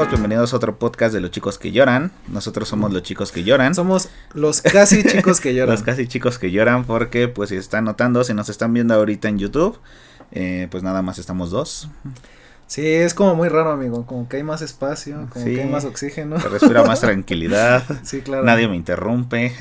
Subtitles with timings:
[0.00, 0.12] chicos?
[0.12, 2.10] Bienvenidos a otro podcast de los chicos que lloran.
[2.28, 3.74] Nosotros somos los chicos que lloran.
[3.74, 5.74] Somos los casi chicos que lloran.
[5.74, 9.28] los casi chicos que lloran porque pues si están notando, si nos están viendo ahorita
[9.28, 9.78] en YouTube,
[10.32, 11.90] eh, pues nada más estamos dos.
[12.66, 14.06] Sí, es como muy raro, amigo.
[14.06, 16.40] Como que hay más espacio, como que hay más oxígeno.
[16.40, 17.82] Se respira más tranquilidad.
[18.02, 18.44] Sí, claro.
[18.44, 19.54] Nadie me interrumpe.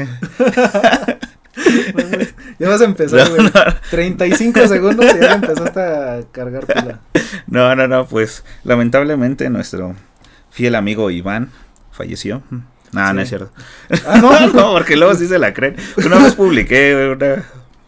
[2.59, 3.51] ya vas a empezar, güey.
[3.91, 7.01] 35 segundos y ya empezaste a cargar pila.
[7.47, 9.95] No, no, no, pues lamentablemente nuestro
[10.59, 11.51] fiel amigo Iván
[11.89, 12.43] falleció.
[12.91, 13.49] No, no es cierto.
[14.05, 15.77] Ah, no, no, porque luego sí se la creen.
[16.05, 17.45] Una vez publiqué una,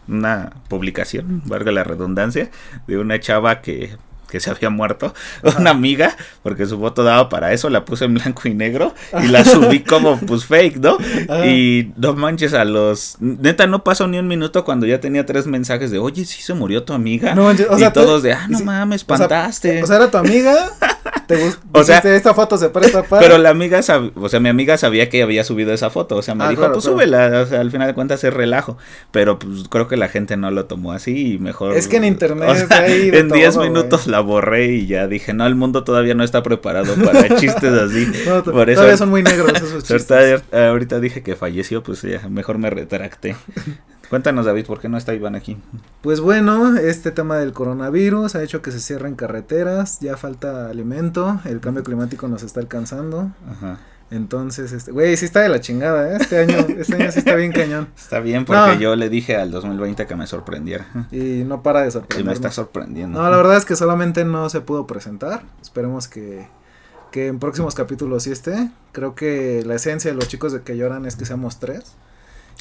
[0.08, 2.50] una publicación, valga la redundancia,
[2.86, 3.94] de una chava que
[4.32, 5.12] que se había muerto,
[5.58, 9.26] una amiga, porque su foto daba para eso, la puse en blanco y negro y
[9.26, 10.96] la subí como pues fake, ¿no?
[11.44, 13.16] Y no manches a los...
[13.20, 16.54] Neta, no pasó ni un minuto cuando ya tenía tres mensajes de, oye, sí se
[16.54, 17.34] murió tu amiga.
[17.34, 19.82] No manches, o sea, y todos de, ah, no mames, espantaste.
[19.82, 20.70] O sea, era tu amiga.
[21.26, 23.22] ¿Te o sea, esta foto se presta para.
[23.22, 26.16] Pero la amiga, o sea, mi amiga sabía que había subido esa foto.
[26.16, 27.42] O sea, me ah, dijo, pues súbela.
[27.42, 28.76] O sea, al final de cuentas es relajo.
[29.10, 31.76] Pero pues creo que la gente no lo tomó así y mejor.
[31.76, 32.68] Es que en internet.
[32.70, 36.94] en 10 minutos la borré y ya dije, no, el mundo todavía no está preparado
[37.04, 38.06] para chistes así.
[38.44, 40.42] Por eso, todavía son muy negros esos chistes.
[40.52, 43.36] Ahorita, dije que falleció, pues ya, mejor me retracté.
[44.10, 45.56] Cuéntanos, David, ¿por qué no está Iván aquí?
[46.02, 51.40] Pues bueno, este tema del coronavirus ha hecho que se cierren carreteras, ya falta alimento,
[51.46, 53.30] el cambio climático nos está alcanzando.
[53.50, 53.78] Ajá.
[54.12, 56.18] Entonces, este, güey, sí está de la chingada, ¿eh?
[56.20, 57.88] Este año, este año sí está bien cañón.
[57.96, 60.86] Está bien porque yo le dije al 2020 que me sorprendiera.
[61.10, 62.20] Y no para de sorprender.
[62.20, 63.18] Y me está sorprendiendo.
[63.18, 65.44] No, la verdad es que solamente no se pudo presentar.
[65.62, 66.46] Esperemos que,
[67.10, 68.70] que en próximos capítulos sí esté.
[68.92, 71.96] Creo que la esencia de los chicos de que lloran es que seamos tres.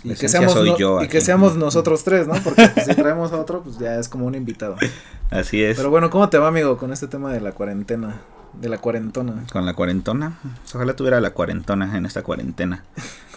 [0.06, 0.58] Y que, seamos
[1.04, 2.34] y que seamos nosotros tres, ¿no?
[2.46, 4.78] Porque pues, si traemos a otro, pues ya es como un invitado.
[5.30, 5.76] Así es.
[5.76, 8.22] Pero bueno, ¿cómo te va, amigo, con este tema de la cuarentena?
[8.54, 9.46] De la cuarentona.
[9.52, 10.38] Con la cuarentona.
[10.74, 12.84] Ojalá tuviera la cuarentona en esta cuarentena.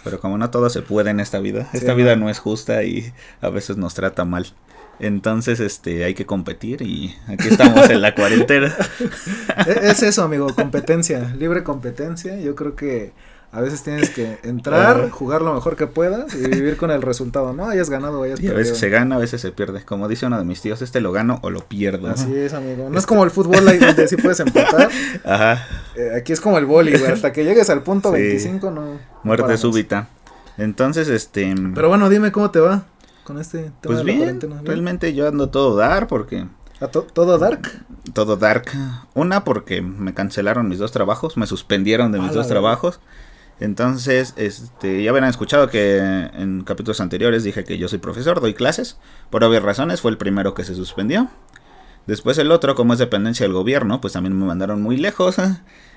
[0.02, 3.12] Pero como no todo se puede en esta vida, esta vida no es justa y
[3.40, 4.46] a veces nos trata mal.
[4.98, 8.74] Entonces, este, hay que competir y aquí estamos en la cuarentena.
[9.66, 12.38] E-, es eso, amigo, competencia, libre competencia.
[12.38, 13.12] Yo creo que
[13.54, 17.52] a veces tienes que entrar, jugar lo mejor que puedas y vivir con el resultado,
[17.52, 17.68] ¿no?
[17.68, 19.84] Hayas ganado hayas y a veces se gana, a veces se pierde.
[19.84, 22.08] Como dice uno de mis tíos, este lo gano o lo pierdo.
[22.08, 22.90] Así es, amigo.
[22.90, 24.90] No es como el fútbol ahí donde sí puedes empatar.
[25.24, 25.66] Ajá.
[25.94, 27.12] Eh, aquí es como el boli, güey.
[27.12, 28.98] Hasta que llegues al punto 25, no.
[29.22, 30.08] Muerte súbita.
[30.58, 31.54] Entonces, este.
[31.74, 32.84] Pero bueno, dime cómo te va
[33.24, 36.46] con este tema Pues bien, realmente yo ando todo dar porque.
[37.14, 37.84] ¿Todo dark?
[38.12, 38.66] Todo dark.
[39.14, 43.00] Una porque me cancelaron mis dos trabajos, me suspendieron de mis dos trabajos.
[43.60, 48.54] Entonces, este, ya habrán escuchado que en capítulos anteriores dije que yo soy profesor, doy
[48.54, 48.98] clases.
[49.30, 51.28] Por obvias razones, fue el primero que se suspendió.
[52.06, 55.36] Después el otro, como es dependencia del gobierno, pues también me mandaron muy lejos.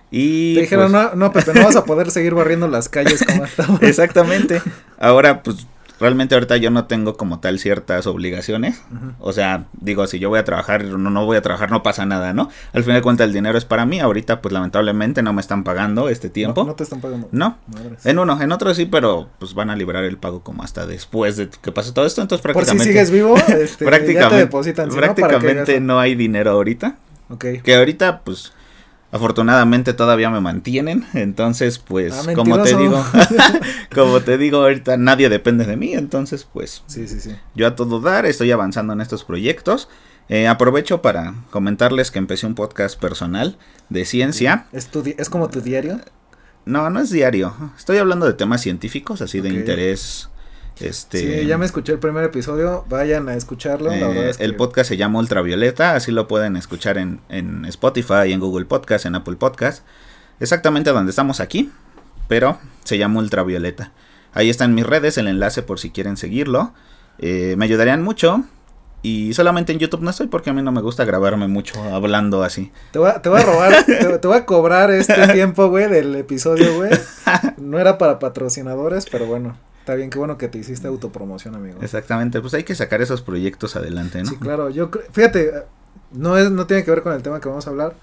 [0.09, 3.25] Y Te dijeron, pues no, no, Pepe, no vas a poder seguir barriendo las calles
[3.25, 3.83] como estamos.
[3.83, 4.61] Exactamente.
[4.97, 5.67] Ahora, pues
[5.99, 8.81] realmente ahorita yo no tengo como tal ciertas obligaciones.
[9.19, 12.05] O sea, digo, si yo voy a trabajar, no, no voy a trabajar, no pasa
[12.05, 12.49] nada, ¿no?
[12.73, 13.99] Al final de cuentas el dinero es para mí.
[13.99, 16.63] Ahorita, pues lamentablemente no me están pagando este tiempo.
[16.63, 17.29] No, te están pagando.
[17.31, 17.57] No.
[18.03, 21.37] en uno, en otro sí, pero pues van a liberar el pago como hasta después
[21.37, 22.21] de que pase todo esto.
[22.21, 22.77] Entonces prácticamente.
[22.77, 24.89] Por si sigues vivo, este, prácticamente, ya te depositan.
[24.89, 26.97] prácticamente no hay dinero ahorita.
[27.29, 27.45] Ok.
[27.63, 28.53] Que ahorita, pues
[29.11, 33.05] Afortunadamente todavía me mantienen, entonces pues ah, como te digo,
[33.95, 37.35] como te digo ahorita nadie depende de mí, entonces pues sí, sí, sí.
[37.55, 39.87] yo a todo dar estoy avanzando en estos proyectos.
[40.29, 43.57] Eh, aprovecho para comentarles que empecé un podcast personal
[43.87, 44.67] de ciencia.
[44.73, 46.01] ¿Es, ¿Es como tu diario?
[46.65, 47.55] No, no es diario.
[47.77, 50.29] Estoy hablando de temas científicos, así de interés
[50.79, 53.91] este, sí, ya me escuché el primer episodio, vayan a escucharlo.
[53.91, 58.65] Eh, el podcast se llama Ultravioleta, así lo pueden escuchar en, en Spotify, en Google
[58.65, 59.83] Podcast, en Apple Podcast.
[60.39, 61.71] Exactamente donde estamos aquí,
[62.27, 63.91] pero se llama Ultravioleta.
[64.33, 66.73] Ahí están mis redes, el enlace por si quieren seguirlo.
[67.19, 68.43] Eh, me ayudarían mucho.
[69.03, 72.43] Y solamente en YouTube no estoy porque a mí no me gusta grabarme mucho hablando
[72.43, 72.71] así.
[72.91, 75.87] Te voy a, te voy a robar, te, te, voy a cobrar este tiempo, güey,
[75.89, 76.91] del episodio, güey.
[77.57, 79.55] No era para patrocinadores, pero bueno.
[79.87, 81.79] Está bien, qué bueno que te hiciste autopromoción, amigo.
[81.81, 84.29] Exactamente, pues hay que sacar esos proyectos adelante, ¿no?
[84.29, 85.63] Sí, claro, yo fíjate,
[86.11, 87.95] no es, no tiene que ver con el tema que vamos a hablar,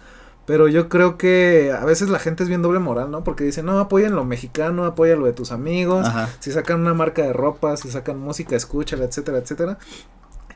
[0.47, 3.23] pero yo creo que a veces la gente es bien doble moral, ¿no?
[3.23, 6.07] Porque dicen, no, apoyen lo mexicano, apoya lo de tus amigos,
[6.39, 9.77] si sacan una marca de ropa, si sacan música, escúchala, etcétera, etcétera.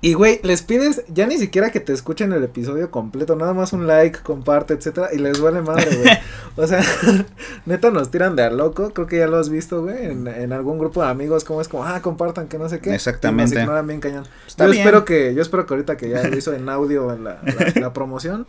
[0.00, 3.72] Y güey, les pides ya ni siquiera que te escuchen el episodio completo, nada más
[3.72, 6.18] un like, comparte, etcétera, y les vale madre, güey.
[6.56, 6.84] o sea,
[7.66, 10.52] neta nos tiran de a loco, creo que ya lo has visto, güey, en, en
[10.52, 12.94] algún grupo de amigos, como es como, ah, compartan, que no sé qué.
[12.94, 13.54] Exactamente.
[13.56, 14.24] nos ignoran bien cañón.
[14.56, 17.40] yo espero que, yo espero que ahorita que ya lo hizo en audio en la,
[17.74, 18.46] la, promoción,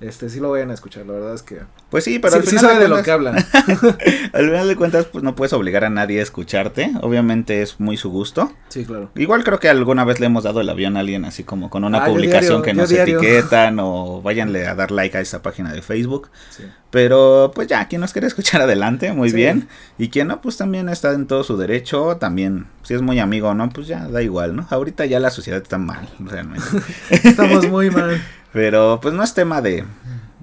[0.00, 1.60] este sí lo vayan a escuchar, la verdad es que
[1.90, 3.30] pues sí, pero al final sí sabe de, lo que habla.
[4.32, 7.96] al final de cuentas pues no puedes obligar a nadie a escucharte, obviamente es muy
[7.96, 8.52] su gusto.
[8.68, 9.10] Sí, claro.
[9.14, 11.84] Igual creo que alguna vez le hemos dado el avión a alguien así como con
[11.84, 15.82] una ah, publicación que nos etiquetan o váyanle a dar like a esa página de
[15.82, 16.30] Facebook.
[16.50, 16.64] Sí.
[16.90, 19.68] Pero pues ya, quien nos quiere escuchar adelante, muy bien.
[19.98, 23.52] Y quien no, pues también está en todo su derecho, también si es muy amigo
[23.54, 24.66] no, pues ya da igual, ¿no?
[24.70, 26.66] Ahorita ya la sociedad está mal, realmente.
[27.10, 28.20] Estamos muy mal.
[28.52, 29.84] Pero pues no es tema de,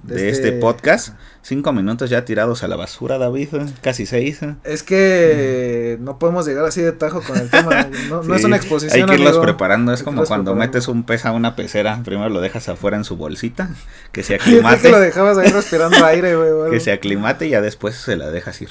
[0.06, 0.48] de, este...
[0.48, 0.52] este...
[0.52, 1.14] podcast.
[1.42, 3.48] Cinco minutos ya tirados a la basura, David.
[3.82, 4.40] Casi seis.
[4.64, 7.88] Es que no podemos llegar así de tajo con el tema.
[8.08, 9.10] No, es una exposición.
[9.10, 9.92] Hay que irlos preparando.
[9.92, 12.00] Es como cuando metes un pez a una pecera.
[12.02, 13.68] Primero lo dejas afuera en su bolsita.
[14.10, 14.80] Que se aclimate.
[14.80, 16.70] que lo dejabas ahí respirando aire, güey.
[16.70, 18.70] Que se aclimate y ya después se la dejas ir.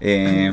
[0.00, 0.50] Eh,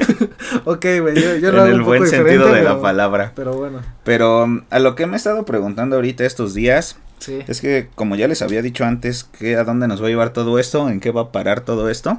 [0.64, 3.32] ok, güey, yo, lo En el buen sentido de la palabra.
[3.34, 3.80] Pero bueno.
[4.04, 6.96] Pero a lo que me he estado preguntando ahorita estos días
[7.28, 10.30] es que, como ya les había dicho antes, que a dónde nos va a llevar
[10.30, 12.18] todo esto, en qué va a parar todo esto.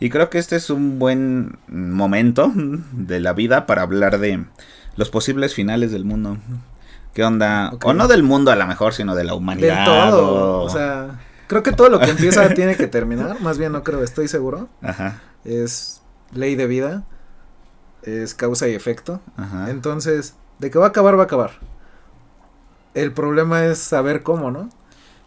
[0.00, 4.44] Y creo que este es un buen momento de la vida para hablar de
[4.96, 6.38] los posibles finales del mundo.
[7.14, 7.72] ¿Qué onda?
[7.84, 9.80] O no del mundo a lo mejor, sino de la humanidad.
[9.80, 10.62] De todo.
[10.62, 10.68] O...
[10.70, 13.40] sea, creo que todo lo que empieza tiene que terminar.
[13.40, 14.68] Más bien no creo, estoy seguro.
[14.82, 15.20] Ajá.
[15.44, 16.02] Es
[16.32, 17.04] ley de vida.
[18.02, 19.20] Es causa y efecto.
[19.36, 19.70] Ajá.
[19.70, 21.52] Entonces, de que va a acabar, va a acabar.
[22.94, 24.68] El problema es saber cómo, ¿no?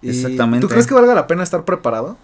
[0.02, 0.66] Exactamente.
[0.66, 2.18] ¿Tú crees que valga la pena estar preparado?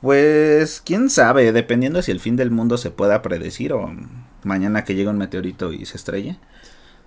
[0.00, 3.92] Pues quién sabe, dependiendo si el fin del mundo se pueda predecir o
[4.42, 6.38] mañana que llegue un meteorito y se estrelle.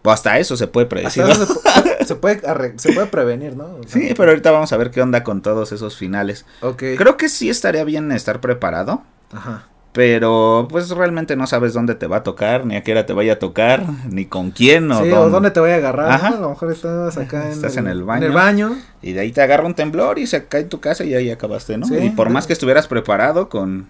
[0.03, 1.23] O hasta eso se puede predecir.
[2.05, 2.41] se, puede,
[2.77, 3.77] se, puede, prevenir, ¿no?
[3.87, 6.45] sí, pero ahorita vamos a ver qué onda con todos esos finales.
[6.61, 6.83] Ok.
[6.97, 9.01] Creo que sí estaría bien estar preparado.
[9.31, 9.67] Ajá.
[9.93, 13.13] Pero pues realmente no sabes dónde te va a tocar, ni a qué hora te
[13.13, 16.11] vaya a tocar, ni con quién o, sí, o dónde te vaya a agarrar.
[16.11, 16.27] Ajá.
[16.29, 18.75] A lo mejor estás acá en, estás en, el baño, en el baño.
[19.03, 21.77] Y de ahí te agarra un temblor y se cae tu casa y ahí acabaste,
[21.77, 21.85] ¿no?
[21.95, 23.87] y por más que estuvieras preparado con,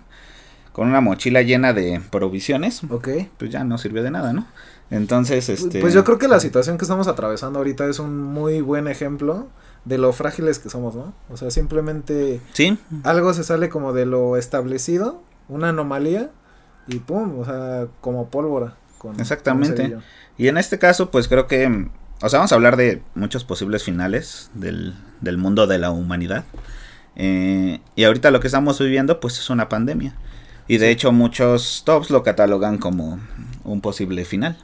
[0.73, 3.29] con una mochila llena de provisiones, okay.
[3.37, 4.45] pues ya no sirvió de nada, ¿no?
[4.91, 5.79] Entonces, pues, este...
[5.79, 9.47] Pues yo creo que la situación que estamos atravesando ahorita es un muy buen ejemplo
[9.85, 11.13] de lo frágiles que somos, ¿no?
[11.29, 12.41] O sea, simplemente...
[12.51, 12.77] Sí.
[13.03, 16.31] Algo se sale como de lo establecido una anomalía
[16.87, 18.75] y pum, o sea, como pólvora.
[19.19, 19.97] Exactamente.
[20.37, 21.67] Y en este caso, pues creo que,
[22.21, 26.45] o sea, vamos a hablar de muchos posibles finales del, del mundo de la humanidad.
[27.15, 30.15] Eh, y ahorita lo que estamos viviendo, pues es una pandemia.
[30.67, 33.19] Y de hecho muchos tops lo catalogan como
[33.63, 34.57] un posible final.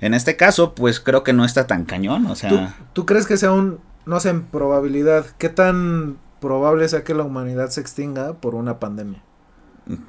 [0.00, 2.48] En este caso, pues creo que no está tan cañón, o sea...
[2.48, 2.60] ¿Tú,
[2.92, 7.24] ¿tú crees que sea un, no sé, en probabilidad, qué tan probable sea que la
[7.24, 9.20] humanidad se extinga por una pandemia?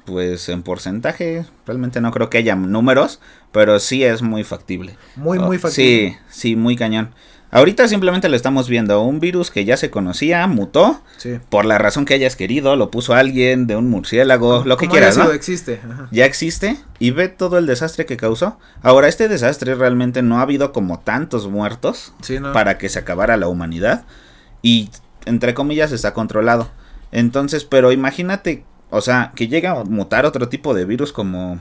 [0.04, 3.20] Pues en porcentaje, realmente no creo que haya números,
[3.52, 4.96] pero sí es muy factible.
[5.16, 6.18] Muy, muy oh, factible.
[6.28, 7.10] Sí, sí, muy cañón.
[7.52, 11.02] Ahorita simplemente lo estamos viendo, un virus que ya se conocía, mutó,
[11.48, 15.16] por la razón que hayas querido, lo puso alguien de un murciélago, lo que quieras,
[15.18, 15.32] ¿no?
[15.32, 15.80] existe.
[16.12, 18.56] Ya existe y ve todo el desastre que causó.
[18.82, 22.12] Ahora, este desastre realmente no ha habido como tantos muertos
[22.52, 24.04] para que se acabara la humanidad
[24.62, 24.90] y,
[25.24, 26.70] entre comillas, está controlado.
[27.10, 31.60] Entonces, pero imagínate o sea, que llega a mutar otro tipo de virus como,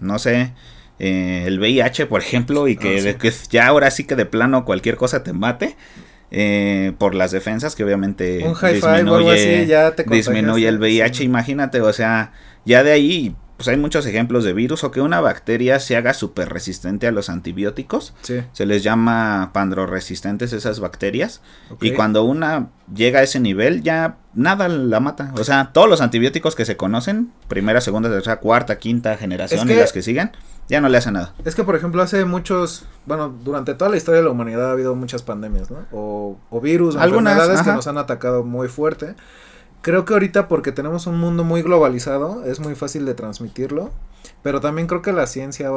[0.00, 0.52] no sé,
[0.98, 4.96] eh, el VIH, por ejemplo, y que, ah, ya ahora sí que de plano cualquier
[4.96, 5.76] cosa te mate.
[6.32, 9.42] Eh, por las defensas que obviamente disminuye,
[10.08, 12.32] disminuye el VIH, imagínate, o sea,
[12.64, 16.14] ya de ahí pues hay muchos ejemplos de virus o que una bacteria se haga
[16.14, 18.14] súper resistente a los antibióticos.
[18.22, 21.42] Se les llama pandroresistentes esas bacterias.
[21.82, 25.34] Y cuando una llega a ese nivel ya nada la mata.
[25.36, 29.74] O sea, todos los antibióticos que se conocen, primera, segunda, tercera, cuarta, quinta generación y
[29.74, 30.30] las que siguen,
[30.66, 31.34] ya no le hacen nada.
[31.44, 34.72] Es que, por ejemplo, hace muchos, bueno, durante toda la historia de la humanidad ha
[34.72, 35.84] habido muchas pandemias, ¿no?
[35.92, 39.16] O, o virus, o Algunas, enfermedades que nos han atacado muy fuerte.
[39.82, 43.90] Creo que ahorita porque tenemos un mundo muy globalizado es muy fácil de transmitirlo,
[44.42, 45.70] pero también creo que la ciencia,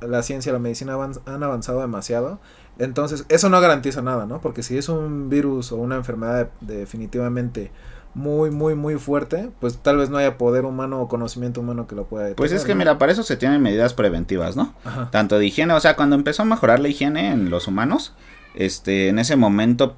[0.00, 2.40] la ciencia, la medicina han avanzado demasiado,
[2.78, 4.40] entonces eso no garantiza nada, ¿no?
[4.40, 7.70] Porque si es un virus o una enfermedad definitivamente
[8.14, 11.94] muy, muy, muy fuerte, pues tal vez no haya poder humano o conocimiento humano que
[11.94, 12.36] lo pueda detener.
[12.36, 14.74] Pues es que mira, para eso se tienen medidas preventivas, ¿no?
[15.10, 18.14] Tanto de higiene, o sea, cuando empezó a mejorar la higiene en los humanos,
[18.54, 19.96] este, en ese momento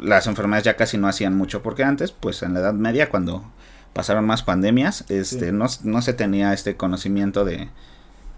[0.00, 3.44] las enfermedades ya casi no hacían mucho, porque antes, pues en la Edad Media, cuando
[3.92, 7.68] pasaron más pandemias, este, no, se tenía este conocimiento de,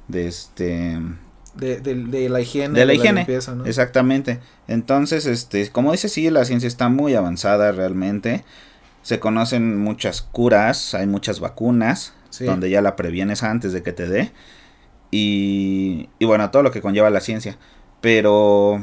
[0.08, 0.98] de este...
[1.54, 2.78] De, la higiene.
[2.78, 3.26] De la higiene,
[3.66, 4.40] exactamente.
[4.68, 8.42] Entonces, este, como dice, sí, la ciencia está muy avanzada realmente.
[9.02, 14.08] Se conocen muchas curas, hay muchas vacunas, donde ya la previenes antes de que te
[14.08, 14.32] dé.
[15.10, 17.58] Y, y bueno, todo lo que conlleva la ciencia.
[18.00, 18.82] Pero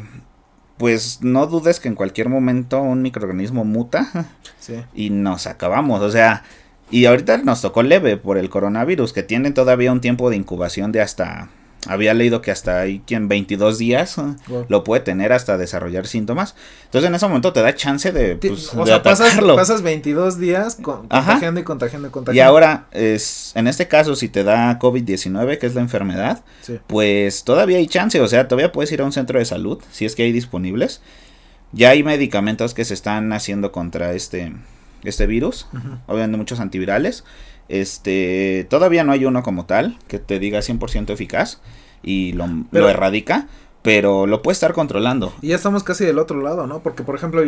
[0.79, 4.29] pues no dudes que en cualquier momento un microorganismo muta
[4.95, 6.01] y nos acabamos.
[6.01, 6.43] O sea,
[6.89, 10.93] y ahorita nos tocó leve por el coronavirus, que tienen todavía un tiempo de incubación
[10.93, 11.50] de hasta
[11.88, 14.24] había leído que hasta ahí en 22 días eh,
[14.67, 16.55] lo puede tener hasta desarrollar síntomas.
[16.86, 21.62] Entonces en ese momento te da chance de, pues, o sea, pasas, 22 días contagiando
[21.62, 22.38] y contagiando y contagiando.
[22.38, 26.43] Y ahora, es, en este caso, si te da COVID-19, que es la enfermedad,
[26.88, 28.19] pues todavía hay chance.
[28.19, 31.01] O sea, todavía puedes ir a un centro de salud, si es que hay disponibles.
[31.71, 34.53] Ya hay medicamentos que se están haciendo contra este,
[35.03, 35.67] este virus.
[36.07, 37.24] Obviamente muchos antivirales.
[37.70, 41.62] Este, todavía no hay uno como tal que te diga 100% eficaz
[42.02, 43.48] y lo, lo, erradica,
[43.84, 45.32] pero lo puede estar controlando.
[45.42, 46.80] Y ya estamos casi del otro lado, ¿no?
[46.80, 47.44] Porque, por ejemplo,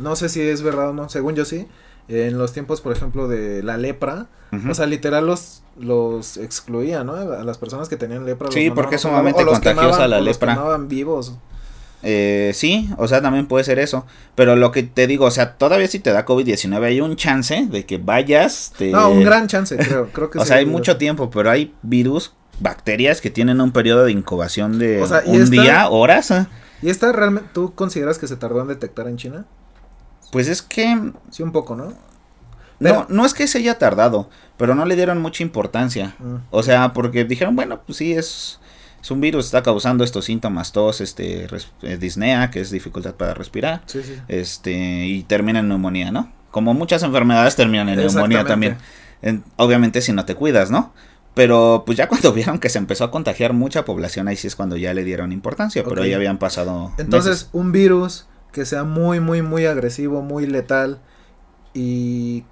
[0.00, 1.66] no sé si es verdad o no, según yo sí,
[2.08, 4.26] en los tiempos, por ejemplo, de la lepra,
[4.68, 7.14] o sea, literal los, los excluía, ¿no?
[7.14, 8.50] A las personas que tenían lepra.
[8.52, 10.54] Sí, porque es sumamente contagiosa la lepra.
[10.54, 11.34] Los vivos.
[12.04, 14.06] Eh, sí, o sea, también puede ser eso.
[14.34, 17.66] Pero lo que te digo, o sea, todavía si te da COVID-19 hay un chance
[17.68, 18.72] de que vayas.
[18.78, 20.10] No, un gran chance, creo.
[20.12, 24.04] creo que o sea, hay mucho tiempo, pero hay virus, bacterias que tienen un periodo
[24.04, 26.30] de incubación de un día, horas.
[26.30, 26.46] ¿eh?
[26.82, 29.46] ¿Y esta realmente tú consideras que se tardó en detectar en China?
[30.30, 31.12] Pues es que...
[31.30, 31.94] Sí, un poco, ¿no?
[32.80, 36.16] No, no es que se haya tardado, pero no le dieron mucha importancia.
[36.18, 36.36] Mm.
[36.50, 38.60] O sea, porque dijeron, bueno, pues sí, es
[39.04, 41.46] es un virus, está causando estos síntomas, tos, este,
[41.82, 43.82] eh, disnea, que es dificultad para respirar,
[44.28, 44.72] este,
[45.06, 46.32] y termina en neumonía, ¿no?
[46.50, 48.78] Como muchas enfermedades terminan en neumonía también.
[49.56, 50.94] obviamente si no te cuidas, ¿no?
[51.34, 54.56] Pero pues ya cuando vieron que se empezó a contagiar mucha población, ahí sí es
[54.56, 56.90] cuando ya le dieron importancia, pero ahí habían pasado.
[56.96, 60.98] Entonces, un virus que sea muy, muy, muy agresivo, muy letal
[61.74, 62.44] y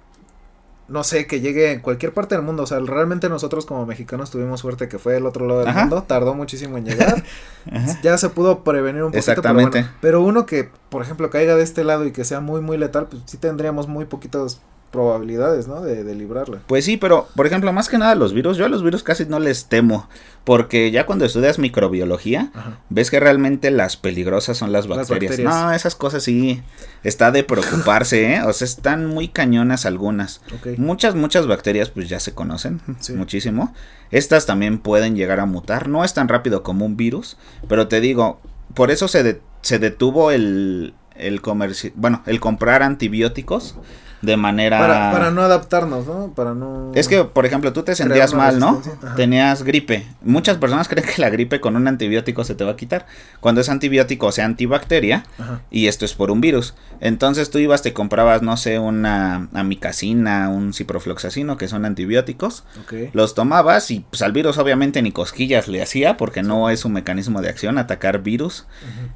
[0.93, 2.63] no sé, que llegue en cualquier parte del mundo.
[2.63, 6.03] O sea, realmente nosotros como mexicanos tuvimos suerte que fue del otro lado del mundo.
[6.03, 7.23] Tardó muchísimo en llegar.
[8.03, 9.31] ya se pudo prevenir un poquito.
[9.31, 9.87] Exactamente.
[10.01, 13.07] Pero, uno que, por ejemplo, caiga de este lado y que sea muy, muy letal,
[13.07, 14.61] pues sí tendríamos muy poquitos
[14.93, 15.81] probabilidades, ¿no?
[15.81, 16.59] De, de librarla.
[16.67, 19.25] Pues sí, pero, por ejemplo, más que nada los virus, yo a los virus casi
[19.25, 20.07] no les temo.
[20.45, 22.51] Porque ya cuando estudias microbiología,
[22.89, 25.39] ves que realmente las peligrosas son las bacterias.
[25.39, 26.61] No, esas cosas sí,
[27.03, 28.43] está de preocuparse, ¿eh?
[28.43, 30.41] O sea, están muy cañonas algunas.
[30.77, 32.81] Muchas, muchas bacterias pues ya se conocen
[33.15, 33.73] muchísimo.
[34.11, 35.87] Estas también pueden llegar a mutar.
[35.87, 38.39] No es tan rápido como un virus, pero te digo,
[38.73, 43.75] por eso se, se detuvo el, el comercio, bueno, el comprar antibióticos
[44.23, 44.79] de manera...
[44.79, 46.33] Para, no adaptarnos, ¿no?
[46.33, 46.91] Para no...
[46.95, 48.81] Es que, por ejemplo, tú te sentías mal, ¿no?
[49.17, 50.07] Tenías gripe.
[50.21, 53.05] Muchas personas creen que la gripe con un antibiótico se te va a quitar.
[53.41, 55.25] Cuando es antibiótico, o sea, antibacteria,
[55.69, 56.73] y esto es por un virus.
[57.01, 62.63] Entonces tú ibas, te comprabas, no sé, una amicacina, un ciprofloxacino, que son antibióticos.
[63.11, 66.93] Los tomabas y pues al virus obviamente ni cosquillas le hacía, porque no es un
[66.93, 68.67] mecanismo de acción, atacar virus.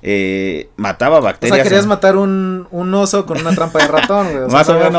[0.02, 1.54] Eh, mataba bacterias.
[1.54, 4.48] O sea, querías matar un, un oso con una trampa de ratón, güey.
[4.52, 4.97] Más o menos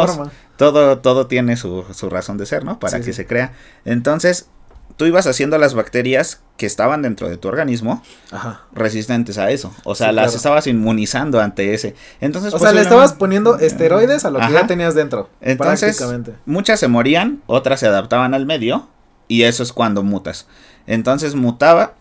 [0.57, 2.79] todo, todo tiene su, su, razón de ser, ¿no?
[2.79, 3.53] Para que se crea.
[3.85, 4.49] Entonces,
[4.99, 8.03] tú ibas haciendo las bacterias que estaban dentro de tu organismo
[8.73, 9.73] resistentes a eso.
[9.85, 11.95] O sea, las estabas inmunizando ante ese.
[12.21, 15.31] Entonces, o sea, le estabas poniendo esteroides a lo que ya tenías dentro.
[15.41, 16.05] Entonces,
[16.45, 18.89] muchas se morían, otras se adaptaban al medio
[19.29, 20.49] y eso es cuando mutas.
[20.89, 21.95] Entonces mutaba,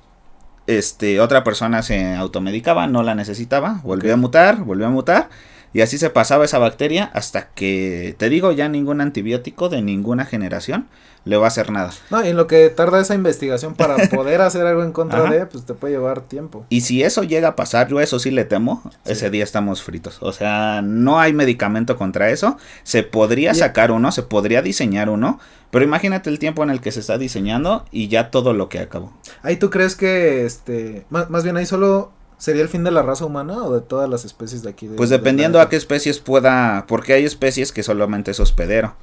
[0.66, 5.30] este, otra persona se automedicaba, no la necesitaba, volvió a mutar, volvió a mutar
[5.74, 10.26] y así se pasaba esa bacteria hasta que, te digo, ya ningún antibiótico de ninguna
[10.26, 10.88] generación
[11.28, 11.92] le va a hacer nada.
[12.10, 15.46] No, y en lo que tarda esa investigación para poder hacer algo en contra de,
[15.46, 16.66] pues te puede llevar tiempo.
[16.70, 20.18] Y si eso llega a pasar, yo eso sí le temo, ese día estamos fritos.
[20.22, 22.58] O sea, no hay medicamento contra eso.
[22.84, 26.92] Se podría sacar uno, se podría diseñar uno, pero imagínate el tiempo en el que
[26.92, 29.14] se está diseñando y ya todo lo que acabó.
[29.44, 33.01] Ahí tú crees que, este, más, más bien ahí solo ¿Sería el fin de la
[33.01, 34.88] raza humana o de todas las especies de aquí?
[34.96, 38.96] pues dependiendo a qué especies pueda, porque hay especies que solamente es hospedero.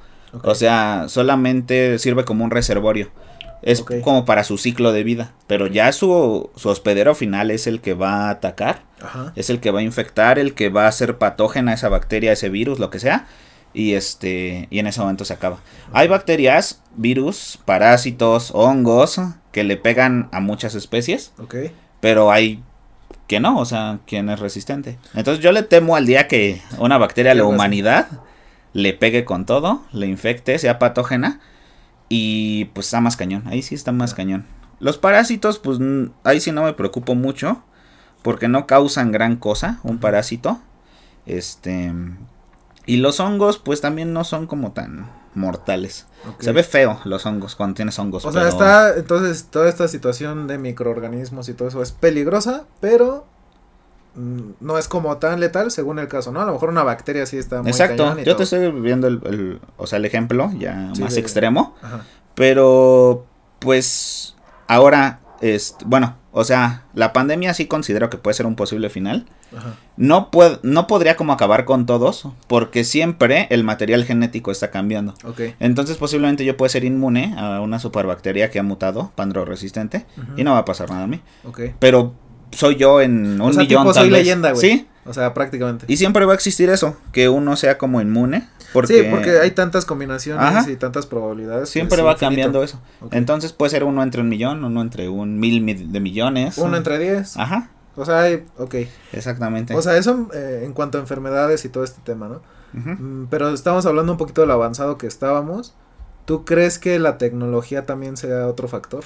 [0.43, 3.09] O sea, solamente sirve como un reservorio.
[3.61, 5.33] Es como para su ciclo de vida.
[5.47, 8.83] Pero ya su, su hospedero final es el que va a atacar.
[9.35, 12.49] Es el que va a infectar, el que va a hacer patógena esa bacteria, ese
[12.49, 13.27] virus, lo que sea.
[13.73, 14.67] Y este.
[14.69, 15.59] Y en ese momento se acaba.
[15.93, 19.19] Hay bacterias, virus, parásitos, hongos
[19.51, 21.33] que le pegan a muchas especies.
[22.01, 22.63] Pero hay
[23.27, 24.97] que no, o sea, quien es resistente.
[25.13, 28.07] Entonces yo le temo al día que una bacteria a la humanidad
[28.73, 31.39] le pegue con todo, le infecte, sea patógena
[32.09, 34.45] y pues está más cañón, ahí sí está más cañón.
[34.79, 35.79] Los parásitos, pues
[36.23, 37.63] ahí sí no me preocupo mucho
[38.21, 40.59] porque no causan gran cosa un parásito.
[41.25, 41.91] Este
[42.85, 46.07] y los hongos pues también no son como tan mortales.
[46.39, 48.25] Se ve feo los hongos cuando tienes hongos.
[48.25, 53.25] O sea, está, entonces toda esta situación de microorganismos y todo eso es peligrosa, pero
[54.15, 56.41] mm, no es como tan letal según el caso, ¿no?
[56.41, 59.85] A lo mejor una bacteria sí está muy Exacto, yo te estoy viendo el, o
[59.85, 61.75] sea, el ejemplo ya más extremo,
[62.33, 63.25] pero
[63.59, 64.35] pues
[64.67, 69.25] ahora, es, bueno, o sea, la pandemia sí considero que puede ser un posible final.
[69.95, 70.29] No,
[70.63, 75.13] no podría como acabar con todos, porque siempre el material genético está cambiando.
[75.61, 80.43] Entonces posiblemente yo pueda ser inmune a una superbacteria que ha mutado, pandro resistente, y
[80.43, 81.21] no va a pasar nada a mí.
[81.79, 82.13] Pero
[82.51, 83.93] soy yo en un millón.
[83.93, 84.61] soy leyenda, güey.
[84.61, 84.87] Sí.
[85.05, 85.85] O sea, prácticamente.
[85.87, 88.45] Y siempre va a existir eso, que uno sea como inmune.
[88.75, 89.03] Porque...
[89.03, 91.69] Sí, porque hay tantas combinaciones y tantas probabilidades.
[91.69, 92.81] Siempre va cambiando eso.
[93.11, 96.57] Entonces puede ser uno entre un millón, uno entre un mil de millones.
[96.57, 97.37] Uno entre diez.
[97.37, 97.69] Ajá.
[97.95, 98.75] O sea, hay, ok.
[99.13, 99.73] Exactamente.
[99.73, 102.41] O sea, eso eh, en cuanto a enfermedades y todo este tema, ¿no?
[102.73, 105.73] Mm, pero estamos hablando un poquito de lo avanzado que estábamos.
[106.25, 109.05] ¿Tú crees que la tecnología también sea otro factor?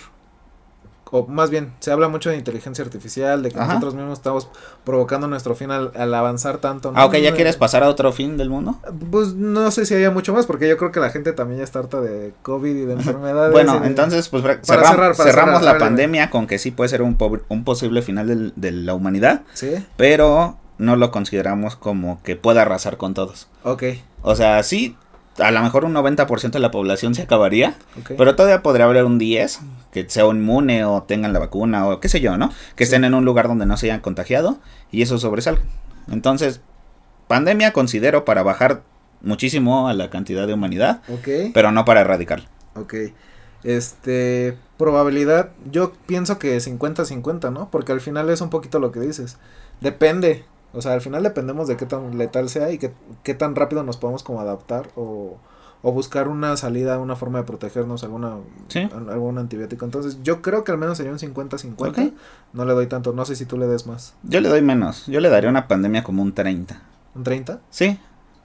[1.12, 4.50] O más bien, se habla mucho de inteligencia artificial, de que nosotros mismos estamos
[4.84, 6.92] provocando nuestro fin al, avanzar tanto.
[6.92, 7.00] ¿no?
[7.00, 8.80] Ah, ok, ¿ya quieres pasar a otro fin del mundo?
[9.12, 11.63] Pues no sé si haya mucho más, porque yo creo que la gente también ya
[11.63, 13.51] está harta de COVID y de enfermedades.
[13.51, 17.18] bueno, entonces, pues cerramos la pandemia con que sí puede ser un,
[17.50, 19.42] un posible final de la humanidad.
[19.54, 19.84] Sí.
[19.98, 23.48] Pero no lo consideramos como que pueda arrasar con todos.
[23.63, 23.84] Ok.
[24.22, 24.96] O sea, sí,
[25.39, 27.75] a lo mejor un 90% de la población se acabaría,
[28.17, 29.60] pero todavía podría haber un 10
[29.91, 32.51] que sea inmune o tengan la vacuna o qué sé yo, ¿no?
[32.75, 34.60] Que estén en un lugar donde no se hayan contagiado
[34.91, 35.62] y eso sobresalga.
[36.12, 36.62] Entonces,
[37.27, 38.84] pandemia considero para bajar
[39.22, 41.01] muchísimo a la cantidad de humanidad,
[41.53, 42.43] pero no para erradicar.
[42.75, 42.96] Ok.
[43.63, 47.69] Este, probabilidad, yo pienso que 50-50, ¿no?
[47.69, 49.38] Porque al final es un poquito lo que dices.
[49.81, 52.92] Depende o sea, al final dependemos de qué tan letal sea y qué,
[53.24, 55.38] qué tan rápido nos podemos como adaptar o,
[55.82, 58.38] o buscar una salida, una forma de protegernos, alguna,
[58.92, 59.86] algún antibiótico.
[59.86, 62.14] Entonces, yo creo que al menos sería un 50-50.
[62.54, 64.16] No le doy tanto, no sé si tú le des más.
[64.24, 66.82] Yo le doy menos, yo le daría una pandemia como un 30.
[67.16, 67.62] ¿Un 30?
[67.70, 67.98] Sí,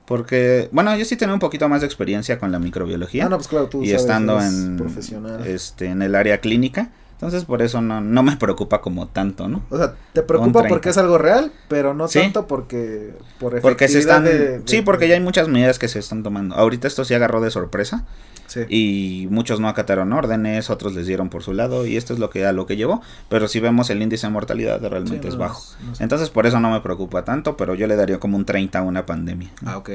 [0.06, 3.26] porque, bueno, yo sí tengo un poquito más de experiencia con la microbiología.
[3.26, 5.46] Ah, no, pues claro, tú y estando en, profesional.
[5.46, 6.90] Este, en el área clínica.
[7.24, 9.62] Entonces por eso no, no me preocupa como tanto, ¿no?
[9.70, 14.00] O sea, te preocupa porque es algo real, pero no tanto porque por porque se
[14.00, 14.26] están
[14.66, 16.54] Sí, porque ya hay muchas medidas que se están tomando.
[16.54, 18.04] Ahorita esto se agarró de sorpresa.
[18.46, 18.60] Sí.
[18.68, 22.28] Y muchos no acataron órdenes, otros les dieron por su lado y esto es lo
[22.28, 25.62] que a lo que llevó, pero si vemos el índice de mortalidad realmente es bajo.
[26.00, 28.82] Entonces por eso no me preocupa tanto, pero yo le daría como un 30 a
[28.82, 29.48] una pandemia.
[29.64, 29.92] Ah, ok.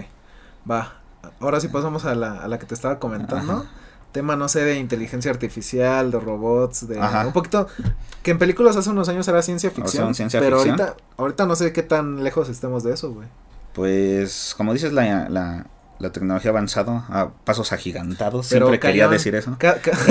[0.70, 0.96] Va.
[1.40, 3.68] Ahora sí pasamos a la, a la que te estaba comentando
[4.12, 7.68] tema, no sé, de inteligencia artificial, de robots, de un poquito
[8.24, 11.84] que en películas hace unos años era ciencia ficción, pero ahorita ahorita no sé qué
[11.84, 13.28] tan lejos estemos de eso, güey.
[13.74, 15.68] Pues como dices la, la,
[16.00, 19.58] la tecnología avanzado a pasos agigantados, siempre quería decir eso.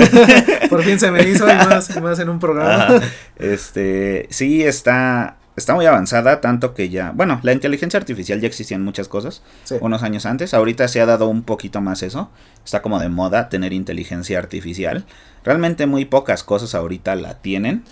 [0.69, 3.01] Por fin se me hizo y más, y más en un programa.
[3.35, 8.75] Este, sí está está muy avanzada, tanto que ya, bueno, la inteligencia artificial ya existía
[8.75, 9.43] en muchas cosas,
[9.81, 12.31] unos años antes, ahorita se ha dado un poquito más eso,
[12.65, 15.05] está como de moda tener inteligencia artificial,
[15.43, 17.83] realmente muy pocas cosas ahorita la tienen,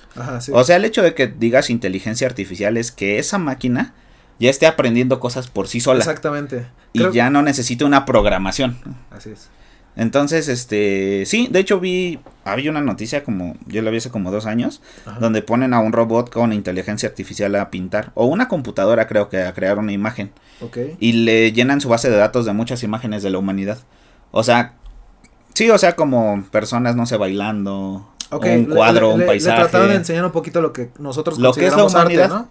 [0.52, 3.94] o sea, el hecho de que digas inteligencia artificial es que esa máquina
[4.40, 6.00] ya esté aprendiendo cosas por sí sola.
[6.00, 6.68] Exactamente.
[6.94, 8.78] Y ya no necesita una programación.
[9.12, 9.50] Así es.
[9.98, 14.32] Entonces, este, sí, de hecho vi, había una noticia como, yo la vi hace como
[14.32, 14.82] dos años,
[15.20, 19.42] donde ponen a un robot con inteligencia artificial a pintar, o una computadora creo que
[19.42, 20.32] a crear una imagen.
[21.00, 23.80] Y le llenan su base de datos de muchas imágenes de la humanidad.
[24.30, 24.74] O sea,
[25.56, 29.58] sí, o sea, como personas, no sé, bailando, un cuadro, un paisaje.
[29.58, 32.30] Le trataron de enseñar un poquito lo que nosotros lo que es la humanidad.
[32.30, 32.50] ¿no?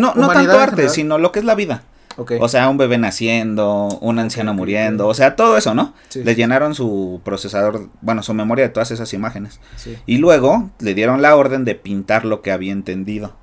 [0.00, 1.82] No, no tanto arte, sino lo que es la vida.
[2.16, 5.94] O sea, un bebé naciendo, un anciano muriendo, o sea, todo eso, ¿no?
[6.14, 9.60] le llenaron su procesador, bueno, su memoria de todas esas imágenes.
[10.06, 13.34] Y luego le dieron la orden de pintar lo que había entendido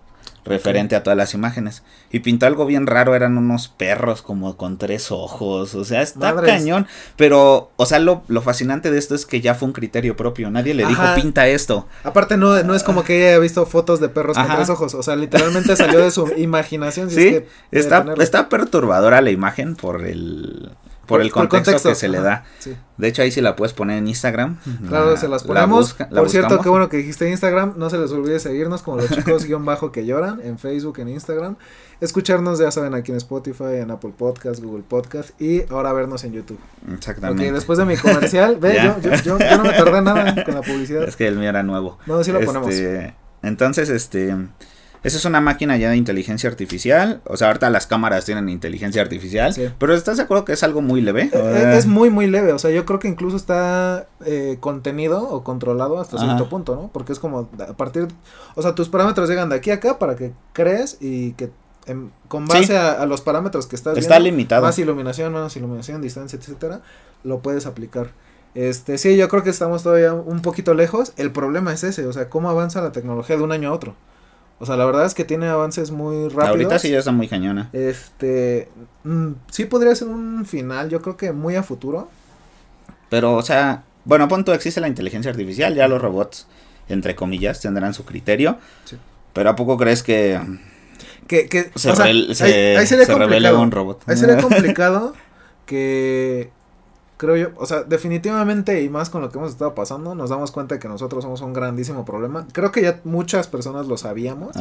[0.45, 1.84] referente a todas las imágenes.
[2.12, 6.36] Y pintó algo bien raro, eran unos perros como con tres ojos, o sea, está
[6.36, 6.88] cañón.
[7.15, 10.49] Pero, o sea, lo, lo, fascinante de esto es que ya fue un criterio propio,
[10.51, 11.88] nadie le dijo pinta esto.
[12.03, 14.93] Aparte no, no es como que ella haya visto fotos de perros con tres ojos,
[14.93, 17.10] o sea, literalmente salió de su imaginación.
[17.10, 17.39] sí,
[17.71, 20.71] está, está perturbadora la imagen por el
[21.13, 22.43] por, el contexto, que se le da.
[22.97, 24.58] De hecho, ahí sí la puedes poner en Instagram.
[24.88, 25.93] Claro, se las ponemos.
[25.93, 27.73] por cierto, qué bueno que dijiste Instagram.
[27.78, 31.10] No se les olvide seguirnos como los chicos guion bajo que lloran en Facebook, en
[31.10, 31.56] Instagram.
[32.02, 36.34] Escucharnos, ya saben, aquí en Spotify, en Apple Podcast, Google Podcast y ahora vernos en
[36.34, 36.60] YouTube.
[36.93, 37.47] Exactamente.
[37.47, 40.62] Ok, después de mi comercial, ve, yo, yo, yo, no me tardé nada con la
[40.62, 41.04] publicidad.
[41.04, 41.97] Es que el mío era nuevo.
[42.06, 42.69] No, sí lo ponemos.
[42.69, 44.36] Este, entonces, este
[45.04, 47.22] esa es una máquina ya de inteligencia artificial.
[47.26, 49.54] O sea, ahorita las cámaras tienen inteligencia artificial.
[49.78, 51.30] Pero ¿estás de acuerdo que es algo muy leve?
[51.34, 52.54] Eh, es, muy, muy leve.
[52.54, 56.89] O sea, yo creo que incluso está eh, contenido o controlado hasta cierto punto, ¿no?
[56.94, 58.08] Porque es como a partir.
[58.56, 61.52] O sea, tus parámetros llegan de aquí a acá para que crees y que
[62.30, 64.62] con base a, los parámetros que estás Está limitado.
[64.62, 66.82] Más iluminación, menos iluminación, distancia, etcétera,
[67.24, 68.12] lo puedes aplicar.
[68.56, 71.13] Este, sí, yo creo que estamos todavía un poquito lejos.
[71.18, 73.96] El problema es ese, o sea, cómo avanza la tecnología de un año a otro.
[74.63, 76.47] O sea, la verdad es que tiene avances muy rápidos.
[76.47, 77.69] Ahorita sí ya está muy cañona.
[77.73, 78.69] Este,
[79.04, 82.08] mm, sí podría ser un final, yo creo que muy a futuro.
[83.10, 86.47] Pero, o sea, bueno, a punto existe la inteligencia artificial, ya los robots,
[86.88, 88.58] entre comillas, tendrán su criterio.
[88.86, 88.95] Sí.
[89.34, 90.39] Pero ¿a poco crees que
[91.28, 94.02] que, que se, o sea, ahí, se revela un robot.
[94.08, 95.13] Ahí sería complicado
[95.65, 96.52] que
[97.17, 100.52] creo yo, o sea, definitivamente y más con lo que hemos estado pasando, nos damos
[100.52, 102.47] cuenta de que nosotros somos un grandísimo problema.
[102.52, 104.56] Creo que ya muchas personas lo sabíamos,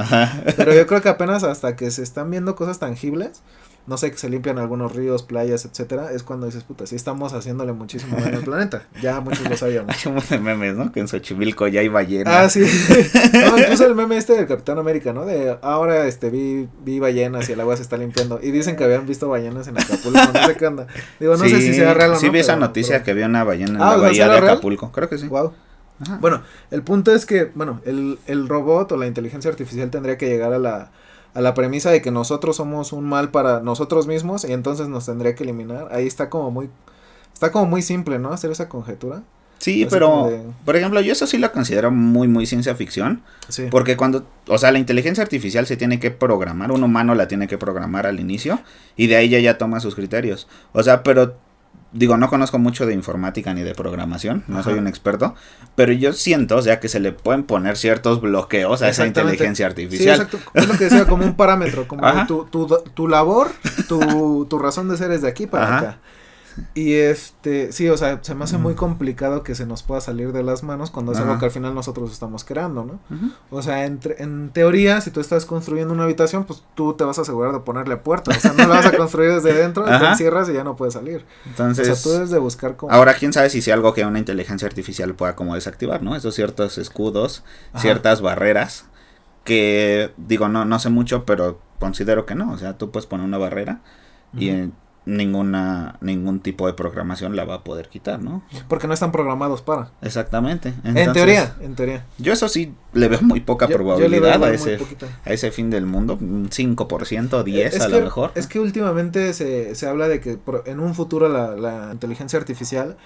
[0.57, 3.43] pero yo creo que apenas hasta que se están viendo cosas tangibles,
[3.87, 7.33] no sé, que se limpian algunos ríos, playas, etcétera, es cuando dices, puta, sí estamos
[7.33, 8.85] haciéndole muchísimo daño al planeta.
[9.03, 9.95] Ya muchos lo sabíamos.
[10.07, 10.93] Hay un de memes, ¿no?
[10.93, 12.33] Que en Xochimilco ya hay ballenas.
[12.33, 12.61] Ah, sí.
[13.33, 15.25] no, incluso el meme este del Capitán América, ¿no?
[15.25, 18.39] De ahora este vi, vi ballenas y el agua se está limpiando.
[18.41, 20.87] Y dicen que habían visto ballenas en Acapulco, no sé qué anda.
[21.19, 22.21] Digo, no sé si sea real o no.
[22.21, 24.93] Sí vi esa noticia que había una ballena en ah, la bahía de Acapulco.
[24.93, 25.27] Creo que sí.
[25.27, 25.53] Wow.
[26.21, 30.29] Bueno, el punto es que, bueno, el, el robot o la inteligencia artificial tendría que
[30.29, 30.91] llegar a la
[31.35, 35.07] a la premisa de que nosotros somos un mal para nosotros mismos y entonces nos
[35.07, 35.89] tendría que eliminar.
[35.93, 36.69] Ahí está como muy
[37.33, 38.33] está como muy simple, ¿no?
[38.33, 39.23] Hacer esa conjetura.
[39.59, 40.29] Sí, pero
[40.65, 43.69] por ejemplo, yo eso sí lo considero muy muy ciencia ficción, sí.
[43.71, 47.47] porque cuando, o sea, la inteligencia artificial se tiene que programar, un humano la tiene
[47.47, 48.61] que programar al inicio
[48.97, 50.49] y de ahí ya ya toma sus criterios.
[50.73, 51.37] O sea, pero
[51.93, 55.35] digo, no conozco mucho de informática ni de programación, no soy un experto,
[55.75, 59.67] pero yo siento, o sea, que se le pueden poner ciertos bloqueos a esa inteligencia
[59.67, 60.17] artificial.
[60.17, 60.51] Sí, exacto.
[60.55, 63.49] Es lo que decía, como un parámetro, como tu, tu, tu, labor,
[63.89, 65.99] tu, tu razón de ser es de aquí para acá.
[66.75, 70.33] Y este, sí, o sea, se me hace muy complicado que se nos pueda salir
[70.33, 73.01] de las manos cuando es algo que al final nosotros estamos creando, ¿no?
[73.51, 77.19] O sea, entre, en teoría, si tú estás construyendo una habitación, pues tú te vas
[77.19, 80.07] a asegurar de ponerle puerta, o sea, no la vas a construir desde dentro, te
[80.07, 81.25] encierras y ya no puedes salir.
[81.47, 82.93] Entonces, o sea, tú debes de buscar cómo...
[82.93, 86.17] Ahora, quién sabe si sea algo que una inteligencia artificial pueda como desactivar, ¿no?
[86.17, 87.45] Esos ciertos escudos,
[87.77, 88.87] ciertas barreras
[89.45, 93.27] que, digo, no, no sé mucho, pero considero que no, o sea, tú puedes poner
[93.27, 93.81] una barrera
[94.35, 94.71] y
[95.05, 98.43] ninguna ningún tipo de programación la va a poder quitar, ¿no?
[98.69, 99.91] Porque no están programados para.
[100.01, 100.75] Exactamente.
[100.85, 102.07] en teoría, en teoría.
[102.19, 104.79] Yo eso sí le veo muy poca probabilidad a ese
[105.25, 108.33] a ese fin del mundo, un 5%, 10 a lo mejor.
[108.35, 112.97] Es que últimamente se, se habla de que en un futuro la, la inteligencia artificial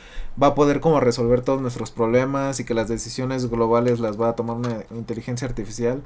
[0.40, 4.30] va a poder como resolver todos nuestros problemas y que las decisiones globales las va
[4.30, 6.02] a tomar una inteligencia artificial.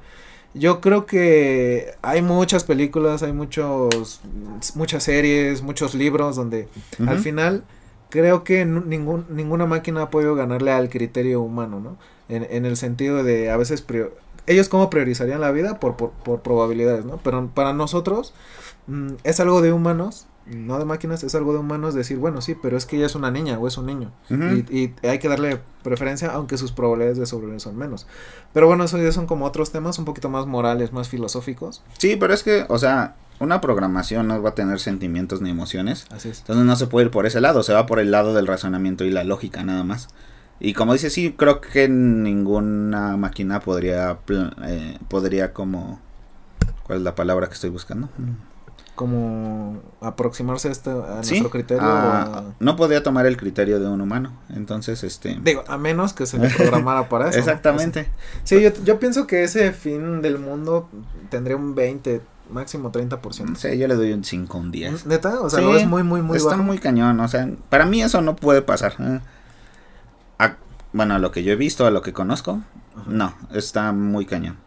[0.52, 4.20] Yo creo que hay muchas películas, hay muchos,
[4.74, 6.68] muchas series, muchos libros donde
[7.06, 7.64] al final
[8.08, 11.96] creo que ningún, ninguna máquina ha podido ganarle al criterio humano, ¿no?
[12.28, 13.84] En, en el sentido de a veces
[14.46, 17.18] ellos cómo priorizarían la vida por, por, por probabilidades, ¿no?
[17.18, 18.34] Pero para nosotros
[18.88, 22.54] mm, es algo de humanos no de máquinas, es algo de humanos decir, bueno, sí,
[22.60, 24.12] pero es que ella es una niña o es un niño.
[24.28, 28.06] y, hay que darle preferencia, aunque sus probabilidades de sobrevivir son menos.
[28.52, 31.82] Pero bueno, eso ya son como otros temas un poquito más morales, más filosóficos.
[31.98, 36.06] Sí, pero es que, o sea, una programación no va a tener sentimientos ni emociones.
[36.10, 36.40] Así es.
[36.40, 39.04] Entonces no se puede ir por ese lado, se va por el lado del razonamiento
[39.04, 40.08] y la lógica nada más.
[40.60, 44.18] Y como dice, sí, creo que ninguna máquina podría,
[44.64, 46.00] eh, podría como...
[46.82, 48.10] ¿Cuál es la palabra que estoy buscando?
[49.00, 51.82] Como aproximarse a, este, a nuestro criterio.
[52.58, 55.38] No podía tomar el criterio de un humano, entonces este...
[55.42, 57.38] Digo, a menos que se le programara para eso.
[57.38, 58.10] Exactamente.
[58.44, 60.90] Sí, yo, yo pienso que ese fin del mundo
[61.30, 63.56] tendría un 20, máximo 30%.
[63.56, 65.06] Sí, yo le doy un 5, un 10.
[65.06, 65.40] ¿Neta?
[65.40, 68.20] O sea, no es muy, muy, muy Está muy cañón, o sea, para mí eso
[68.20, 68.96] no puede pasar.
[69.00, 69.20] ¿eh?
[70.92, 72.60] bueno, a lo que yo he visto, a lo que conozco,
[73.06, 74.58] no, está muy cañón.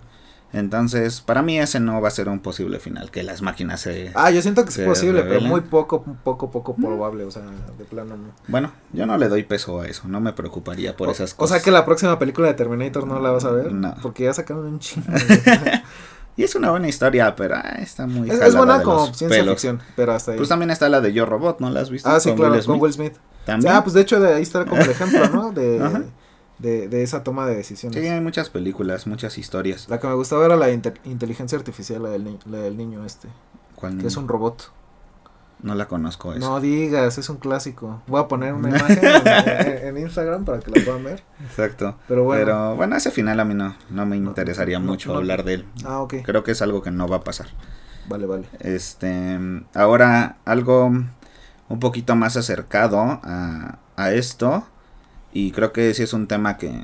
[0.53, 4.11] Entonces, para mí ese no va a ser un posible final, que las máquinas se...
[4.13, 6.81] Ah, yo siento que es posible, pero muy poco, poco, poco mm.
[6.81, 7.41] probable, o sea,
[7.75, 8.33] de plano no.
[8.47, 11.51] Bueno, yo no le doy peso a eso, no me preocuparía por esas cosas.
[11.51, 13.71] O sea que la próxima película de Terminator no la vas a ver.
[13.71, 13.95] No.
[14.03, 15.07] Porque ya sacaron un chingo.
[16.37, 18.29] y es una buena historia, pero ah, está muy...
[18.29, 20.37] Es, es buena como ciencia ficción, pero hasta ahí.
[20.37, 22.07] Pues también está la de Yo Robot, ¿no la has visto?
[22.07, 23.15] Ah, sí, claro, con Will Smith.
[23.43, 23.73] ¿También?
[23.73, 25.51] Ah, pues de hecho de ahí está como el ejemplo, ¿no?
[25.53, 25.79] De
[26.63, 28.01] de, de esa toma de decisiones.
[28.01, 29.87] Sí, hay muchas películas, muchas historias.
[29.89, 33.27] La que me gustaba era la inteligencia artificial, la del, la del niño este.
[33.75, 34.71] ¿Cuál Que es un robot.
[35.61, 36.33] No la conozco.
[36.35, 38.01] No digas, es un clásico.
[38.07, 38.99] Voy a poner una imagen
[39.83, 41.23] en, Instagram para que la puedan ver.
[41.41, 41.97] Exacto.
[42.07, 42.45] Pero bueno.
[42.45, 45.65] Pero bueno, ese final a mí no, no me interesaría mucho hablar de él.
[45.85, 46.15] Ah, ok.
[46.23, 47.47] Creo que es algo que no va a pasar.
[48.07, 48.47] Vale, vale.
[48.59, 49.39] Este,
[49.73, 50.91] ahora algo
[51.69, 54.65] un poquito más acercado a, a esto
[55.33, 56.83] y creo que sí es un tema que,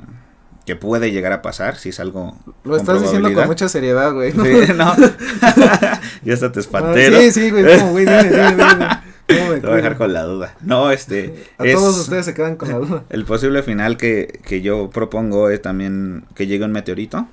[0.66, 2.36] que puede llegar a pasar, si es algo...
[2.64, 4.32] Lo estás diciendo con mucha seriedad, güey.
[4.32, 4.94] no.
[6.22, 7.30] ya hasta te espanté.
[7.30, 8.88] sí, sí, güey, güey, dime, dime, dime.
[9.30, 10.56] Te voy a dejar con la duda.
[10.60, 11.44] No, este.
[11.56, 13.04] A todos ustedes se quedan con la duda.
[13.10, 17.28] El posible final que, que yo propongo es también que llegue un meteorito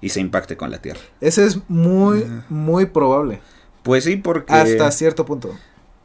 [0.00, 1.00] y se impacte con la Tierra.
[1.20, 3.40] Ese es muy, muy probable.
[3.82, 4.52] Pues sí, porque.
[4.52, 5.56] Hasta cierto punto.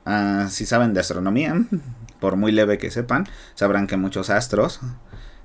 [0.05, 1.55] Ah, si saben de astronomía,
[2.19, 4.79] por muy leve que sepan, sabrán que muchos astros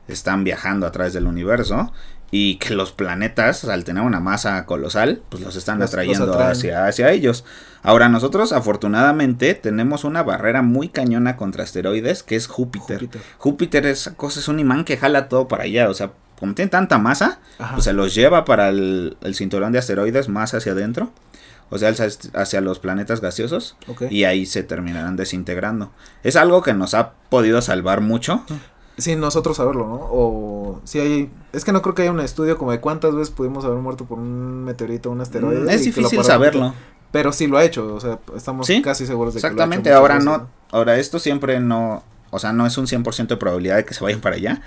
[0.08, 1.92] están viajando a través del universo
[2.30, 7.12] y que los planetas, al tener una masa colosal, pues los están atrayendo hacia, hacia
[7.12, 7.44] ellos.
[7.82, 13.08] Ahora nosotros afortunadamente tenemos una barrera muy cañona contra asteroides que es Júpiter.
[13.38, 16.70] Júpiter, es, cosa, es un imán que jala todo para allá, o sea, como tiene
[16.70, 17.38] tanta masa,
[17.72, 21.12] pues se los lleva para el, cinturón de asteroides más hacia adentro.
[21.70, 21.92] O sea,
[22.34, 23.76] hacia los planetas gaseosos.
[24.10, 25.90] Y ahí se terminarán desintegrando.
[26.22, 28.44] Es algo que nos ha podido salvar mucho.
[28.96, 29.94] Sin nosotros saberlo, ¿no?
[29.94, 31.30] O si hay...
[31.52, 34.04] Es que no creo que haya un estudio como de cuántas veces pudimos haber muerto
[34.04, 35.64] por un meteorito o un asteroide.
[35.64, 36.74] Mm, es difícil saberlo.
[37.10, 39.94] Pero sí lo ha hecho, o sea, estamos casi seguros de que lo ha hecho
[39.96, 40.48] ahora no...
[40.70, 42.02] Ahora, esto siempre no
[42.34, 44.60] o sea, no es un 100% de probabilidad de que se vayan para allá.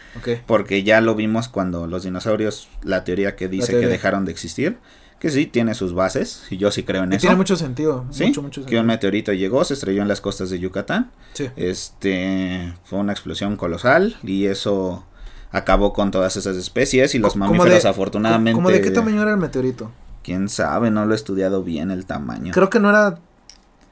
[0.46, 4.78] Porque ya lo vimos cuando los dinosaurios, la teoría que dice que dejaron de existir.
[5.20, 6.44] Que sí, tiene sus bases.
[6.50, 7.22] Y yo sí creo en eso.
[7.22, 8.06] Tiene mucho sentido.
[8.12, 8.32] Sí.
[8.68, 11.12] Que un meteorito llegó, se estrelló en las costas de Yucatán.
[11.34, 11.50] Sí.
[11.56, 12.74] Este.
[12.84, 14.18] Fue una explosión colosal.
[14.24, 15.06] Y eso
[15.52, 17.16] acabó con todas esas especies.
[17.16, 18.56] Y los mamíferos, afortunadamente.
[18.56, 19.92] ¿Cómo de qué tamaño era el meteorito?
[20.24, 22.52] Quién sabe, no lo he estudiado bien el tamaño.
[22.54, 23.20] Creo que no era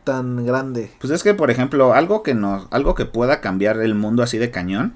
[0.03, 0.91] tan grande.
[0.99, 4.37] Pues es que, por ejemplo, algo que nos, algo que pueda cambiar el mundo así
[4.37, 4.95] de cañón.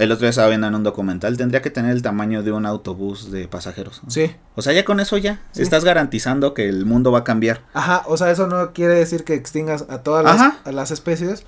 [0.00, 2.64] El otro día estaba viendo en un documental, tendría que tener el tamaño de un
[2.64, 4.00] autobús de pasajeros.
[4.08, 4.34] Sí.
[4.54, 7.60] O sea, ya con eso ya estás garantizando que el mundo va a cambiar.
[7.74, 11.44] Ajá, o sea, eso no quiere decir que extingas a todas las, las especies,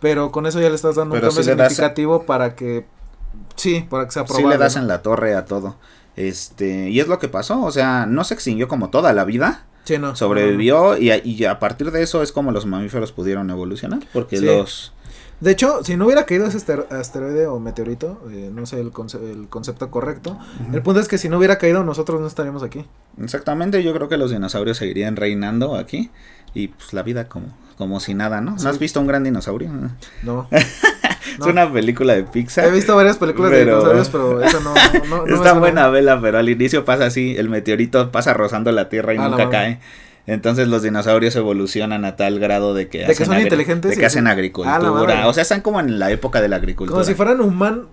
[0.00, 2.86] pero con eso ya le estás dando un cambio significativo para que
[3.56, 4.46] sí, para que sea probable.
[4.46, 5.74] Sí le das en la torre a todo.
[6.14, 9.66] Este, y es lo que pasó, o sea, no se extinguió como toda la vida,
[10.14, 14.00] Sobrevivió Y, a partir de eso es como los mamíferos pudieron evolucionar.
[14.12, 14.92] Porque los...
[15.40, 16.58] De hecho, si no hubiera caído ese
[16.90, 18.90] asteroide o meteorito, eh, no sé el,
[19.30, 20.38] el concepto correcto,
[20.72, 22.86] el punto es que si no hubiera caído nosotros no estaríamos aquí.
[23.22, 26.10] Exactamente, yo creo que los dinosaurios seguirían reinando aquí
[26.54, 28.56] y pues la vida como, como si nada, ¿no?
[28.56, 29.70] ¿No has visto un gran dinosaurio?
[30.22, 30.48] No.
[30.52, 32.66] es una película de Pixar.
[32.66, 34.74] He visto varias películas de dinosaurios, pero esa no.
[35.08, 39.14] no, Está buena vela, pero al inicio pasa así: el meteorito pasa rozando la Tierra
[39.14, 39.80] y ah, nunca cae.
[40.26, 43.92] Entonces los dinosaurios evolucionan a tal grado de que, de que son inteligentes.
[43.92, 45.22] De que hacen agricultura.
[45.22, 46.94] Ah, o sea, están como en la época de la agricultura.
[46.94, 47.86] Como si fueran humanos.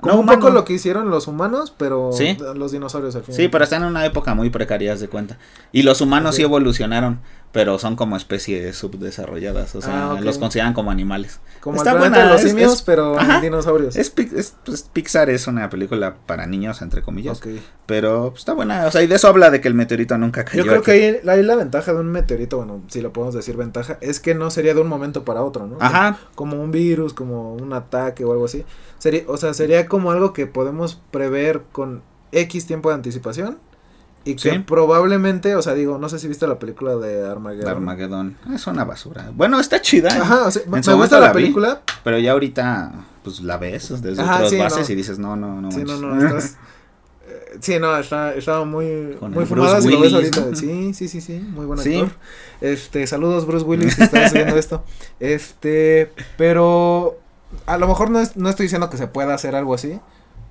[0.00, 2.10] Como un poco lo que hicieron los humanos, pero
[2.54, 3.36] los dinosaurios al final.
[3.36, 5.38] Sí, pero están en una época muy precaria, de cuenta.
[5.72, 7.20] Y los humanos sí evolucionaron
[7.54, 11.38] pero son como especies subdesarrolladas, o sea, ah, los consideran como animales.
[11.60, 13.94] Como Está buena, los simios, pero dinosaurios.
[13.94, 14.56] Es, pues,
[14.92, 17.40] Pixar es una película para niños, entre comillas,
[17.86, 20.44] pero pues, está buena, o sea, y de eso habla de que el meteorito nunca
[20.44, 20.64] cayó.
[20.64, 23.98] Yo creo que ahí, la ventaja de un meteorito, bueno, si lo podemos decir ventaja,
[24.00, 25.76] es que no sería de un momento para otro, ¿no?
[25.78, 26.18] Ajá.
[26.34, 28.64] Como, un virus, como un ataque o algo así.
[28.98, 33.58] Sería, o sea, sería como algo que podemos prever con X tiempo de anticipación
[34.24, 37.68] y que probablemente, o sea, digo, no sé si viste la película de Armageddon.
[37.68, 38.36] Armageddon.
[38.54, 39.30] Es una basura.
[39.34, 40.08] Bueno, está chida.
[40.08, 40.20] ¿eh?
[40.20, 41.82] Ajá, o sea, me gusta la, película.
[42.02, 45.70] pero ya ahorita, pues la ves desde otras bases y dices, no, no, no.
[45.70, 46.56] Sí, no, no, estás.
[47.26, 50.54] Eh, sí, no, está, estaba muy, muy fumada si lo ves ahorita.
[50.54, 52.10] Sí, sí, sí, sí, muy buen actor.
[52.62, 54.84] Este, saludos Bruce Willis, si estás viendo esto.
[55.20, 57.18] Este, pero
[57.66, 60.00] a lo mejor no, es, no estoy diciendo que se pueda hacer algo así,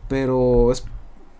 [0.09, 0.83] pero es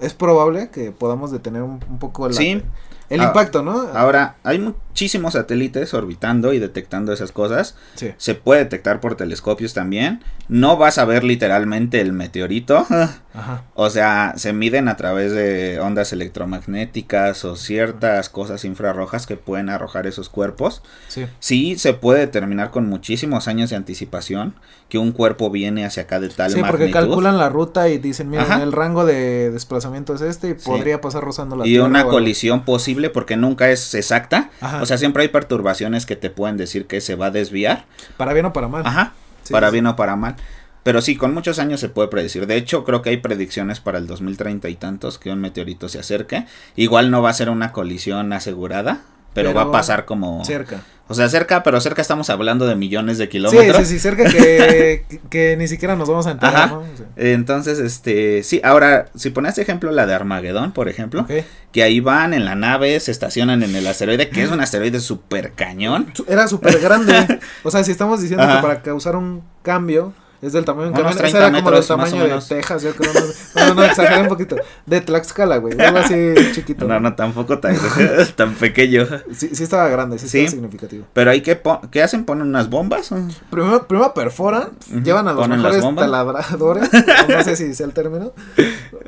[0.03, 3.87] es probable que podamos detener un, poco el ah, impacto, ¿no?
[3.93, 4.57] Ahora, hay
[4.93, 7.75] muchísimos satélites orbitando y detectando esas cosas.
[8.17, 10.21] Se puede detectar por telescopios también.
[10.49, 12.85] No vas a ver literalmente el meteorito.
[13.33, 13.63] Ajá.
[13.73, 19.69] O sea, se miden a través de ondas electromagnéticas o ciertas cosas infrarrojas que pueden
[19.69, 20.83] arrojar esos cuerpos.
[21.07, 21.25] Sí.
[21.39, 24.53] Sí, se puede determinar con muchísimos años de anticipación
[24.89, 28.29] que un cuerpo viene hacia acá de tal sí, porque calculan la ruta y dicen,
[28.29, 32.63] mira, el rango de desplazamiento es este y podría pasar rozando la Y una colisión
[32.63, 34.51] posible porque nunca es exacta.
[34.83, 37.85] O sea, siempre hay perturbaciones que te pueden decir que se va a desviar.
[38.17, 38.83] Para bien o para mal.
[38.85, 39.13] Ajá.
[39.49, 40.35] para bien o para mal.
[40.83, 42.47] Pero sí, con muchos años se puede predecir.
[42.47, 45.99] De hecho, creo que hay predicciones para el 2030 y tantos que un meteorito se
[45.99, 46.45] acerque.
[46.75, 48.99] Igual no va a ser una colisión asegurada,
[49.33, 50.43] pero, va a pasar como...
[50.45, 50.81] Cerca.
[51.09, 53.77] O sea, cerca, pero cerca estamos hablando de millones de kilómetros.
[53.77, 56.69] Sí, sí, sí, cerca que, que, ni siquiera nos vamos a enterar.
[56.71, 56.83] ¿no?
[57.17, 61.27] Entonces, este, sí, ahora, si pones ejemplo la de Armagedón, por ejemplo,
[61.71, 65.01] que ahí van en la nave, se estacionan en el asteroide, que es un asteroide
[65.01, 66.13] súper cañón.
[66.27, 67.39] Era súper grande.
[67.63, 70.13] o sea, si estamos diciendo que para causar un cambio
[70.43, 70.91] Es del tamaño.
[70.91, 73.13] Unos 30 era como del tamaño de Texas, yo creo.
[73.55, 74.57] No, no, no, exageré un poquito.
[74.85, 75.79] De Tlaxcala, güey.
[75.79, 76.85] Algo así chiquito.
[76.85, 77.77] No, no, tampoco tan,
[78.35, 79.07] tan pequeño.
[79.33, 80.39] Sí, sí estaba grande, sí, sí.
[80.39, 81.05] estaba significativo.
[81.13, 82.25] Pero ahí, ¿qué, ¿qué hacen?
[82.25, 83.13] ¿Ponen unas bombas?
[83.49, 86.89] Primero, primero perforan, llevan a los mejores taladradores,
[87.29, 88.33] no sé si sea el término.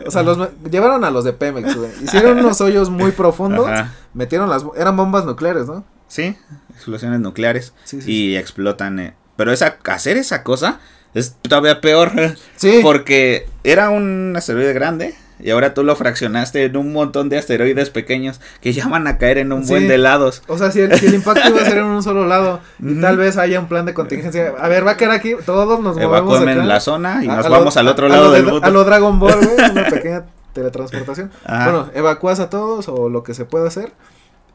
[0.05, 0.39] O sea, los
[0.71, 1.91] llevaron a los de Pemex, güey.
[2.01, 3.69] Hicieron unos hoyos muy profundos,
[4.13, 4.63] metieron las...
[4.77, 5.83] Eran bombas nucleares, ¿no?
[6.07, 6.37] Sí,
[6.73, 7.73] explosiones nucleares.
[8.05, 8.99] y explotan...
[8.99, 9.15] Eh.
[9.35, 10.79] Pero esa, hacer esa cosa
[11.15, 12.11] es todavía peor.
[12.57, 12.79] Sí.
[12.83, 17.89] Porque era un asteroide grande y ahora tú lo fraccionaste en un montón de asteroides
[17.89, 20.43] pequeños que ya van a caer en un buen de lados.
[20.47, 23.37] O sea, si el, impacto iba a ser en un solo lado y tal vez
[23.37, 24.53] haya un plan de contingencia.
[24.59, 26.51] A ver, va a caer aquí, todos nos movemos acá.
[26.51, 28.65] en la zona y nos vamos al otro lado del mundo.
[28.65, 31.31] A lo Dragon Ball, güey, una pequeña teletransportación.
[31.47, 33.91] Bueno, evacúas a todos o lo que se pueda hacer.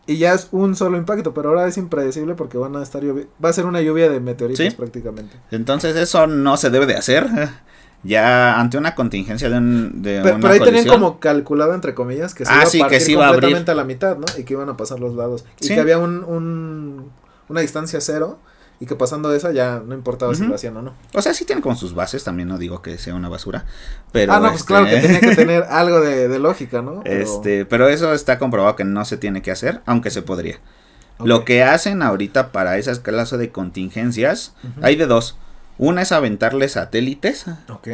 [0.06, 3.48] Y ya es un solo impacto, pero ahora es impredecible porque van a estar va
[3.48, 5.36] a ser una lluvia de meteoritos prácticamente.
[5.50, 7.28] Entonces eso no se debe de hacer.
[8.02, 12.32] Ya ante una contingencia de, un, de pero, pero ahí tenían como calculado entre comillas
[12.32, 14.24] que se ah, iba a partir completamente a, la mitad, ¿no?
[14.38, 15.44] Y que iban a pasar los lados.
[15.60, 17.10] Y que había un, un,
[17.48, 18.38] una distancia cero
[18.81, 20.95] y que pasando esa ya no importaba si lo hacían o no.
[21.12, 23.66] O sea, sí tiene como sus bases, también no digo que sea una basura,
[24.11, 24.33] pero...
[24.33, 27.03] Ah, no, pues claro que este tenía que tener algo de, lógica, ¿no?
[27.05, 30.61] Este, pero eso está comprobado que no se tiene que hacer, aunque se podría.
[31.23, 35.37] Lo que hacen ahorita para esas clases de contingencias, hay de dos.
[35.77, 37.45] Una es aventarles satélites.
[37.69, 37.88] Ok.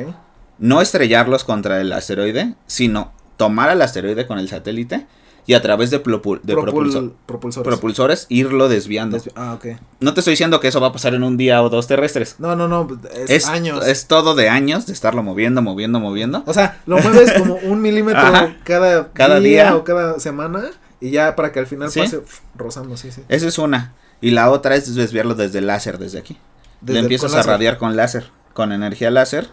[0.58, 5.08] No estrellarlos contra el asteroide, sino tomar al asteroide con el satélite
[5.46, 7.12] y a través de, propulsores.
[7.26, 8.26] propulsores.
[8.28, 9.18] irlo desviando.
[9.36, 9.78] ah, ok.
[10.00, 12.36] No te estoy diciendo que eso va a pasar en un día o dos terrestres.
[12.38, 12.88] No, no, no,
[13.28, 13.86] es, años.
[13.86, 16.42] Es todo de años de estarlo moviendo, moviendo, moviendo.
[16.46, 18.20] O sea, lo mueves como un milímetro
[18.64, 22.20] cada, cada día, o cada semana y ya para que al final pase
[22.56, 23.22] rozando, sí, sí.
[23.28, 23.94] Esa es una.
[24.20, 26.38] Y la otra es desviarlo desde el láser, desde aquí.
[26.84, 29.48] Le empiezas a radiar con láser, con energía láser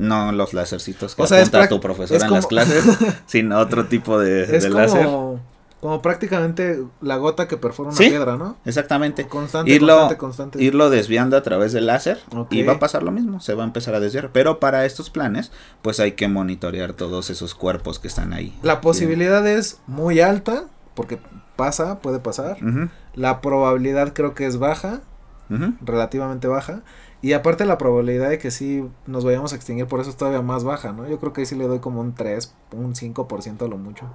[0.00, 2.84] no los lásercitos que o sea, apunta tu profesor en las clases,
[3.26, 5.06] sino otro tipo de, es como, láser.
[5.80, 8.56] Como prácticamente la gota que perfora una piedra, ¿no?
[8.64, 9.26] Exactamente.
[9.28, 10.62] Constante, irlo, constante, constante.
[10.62, 12.18] Irlo desviando a través del láser
[12.50, 14.30] y va a pasar lo mismo, se va a empezar a desviar.
[14.32, 18.58] Pero para estos planes, pues hay que monitorear todos esos cuerpos que están ahí.
[18.62, 21.18] La posibilidad es muy alta, porque
[21.56, 22.58] pasa, puede pasar.
[23.14, 25.00] La probabilidad creo que es baja,
[25.80, 26.82] relativamente baja.
[27.22, 30.40] Y aparte la probabilidad de que sí nos vayamos a extinguir por eso es todavía
[30.40, 31.06] más baja, ¿no?
[31.08, 34.06] Yo creo que ahí sí le doy como un 3, un 5% a lo mucho.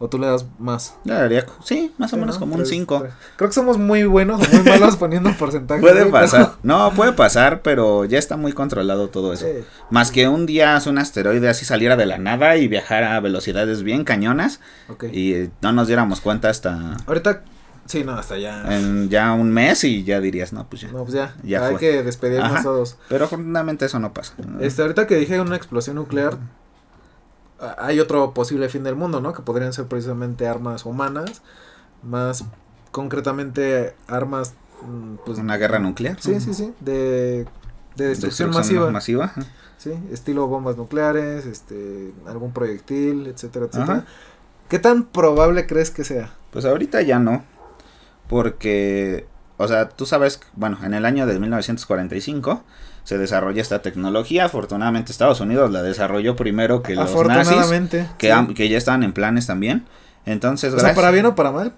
[0.00, 0.96] ¿O tú le das más?
[1.04, 3.06] Le daría, sí, más o menos como un 5.
[3.36, 5.80] Creo que somos muy buenos o muy malos poniendo porcentaje.
[5.80, 6.54] Puede pasar.
[6.64, 9.46] No, puede pasar, pero ya está muy controlado todo eso.
[9.90, 13.82] Más que un día un asteroide así saliera de la nada y viajara a velocidades
[13.82, 14.60] bien cañonas.
[15.12, 16.96] Y no nos diéramos cuenta hasta...
[17.06, 17.44] Ahorita
[17.86, 18.76] Sí, no, hasta ya.
[18.76, 20.88] En ya un mes y ya dirías, no, pues ya.
[20.88, 21.34] No, pues ya.
[21.42, 22.96] ya hay que despedirnos todos.
[23.08, 24.34] Pero afortunadamente eso no pasa.
[24.60, 26.38] Este, ahorita que dije una explosión nuclear,
[27.78, 29.32] hay otro posible fin del mundo, ¿no?
[29.32, 31.42] Que podrían ser precisamente armas humanas,
[32.02, 32.44] más
[32.90, 34.54] concretamente armas.
[34.82, 36.20] Mm, pues, ¿Una guerra nuclear?
[36.20, 36.72] Sí, sí, sí.
[36.80, 37.46] De,
[37.96, 38.90] de destrucción, masiva.
[38.90, 39.32] masiva.
[39.76, 44.06] Sí, estilo bombas nucleares, este, algún proyectil, etcétera, etcétera.
[44.68, 46.32] ¿Qué tan probable crees que sea?
[46.50, 47.44] Pues ahorita ya no
[48.28, 52.62] porque, o sea, tú sabes, bueno, en el año de 1945
[53.04, 54.46] se desarrolla esta tecnología.
[54.46, 57.66] Afortunadamente Estados Unidos la desarrolló primero que los nazis,
[58.18, 59.84] que, que ya estaban en planes también.
[60.26, 61.74] Entonces, o sea, para bien o para mal,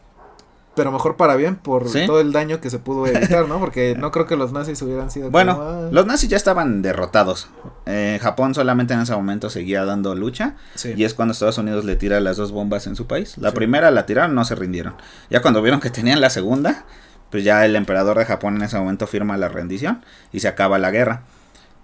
[0.77, 3.59] pero mejor para bien por todo el daño que se pudo evitar, ¿no?
[3.59, 5.31] Porque no creo que los nazis hubieran sido.
[5.31, 5.89] Bueno, ah".
[5.91, 7.49] los nazis ya estaban derrotados.
[7.87, 10.55] Eh, Japón solamente en ese momento seguía dando lucha.
[10.97, 13.39] Y es cuando Estados Unidos le tira las dos bombas en su país.
[13.39, 14.95] La primera la tiraron, no se rindieron.
[15.31, 16.85] Ya cuando vieron que tenían la segunda,
[17.31, 20.79] pues ya el emperador de Japón en ese momento firma la rendición y se acaba
[20.79, 21.23] la guerra.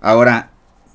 [0.00, 0.50] Ahora,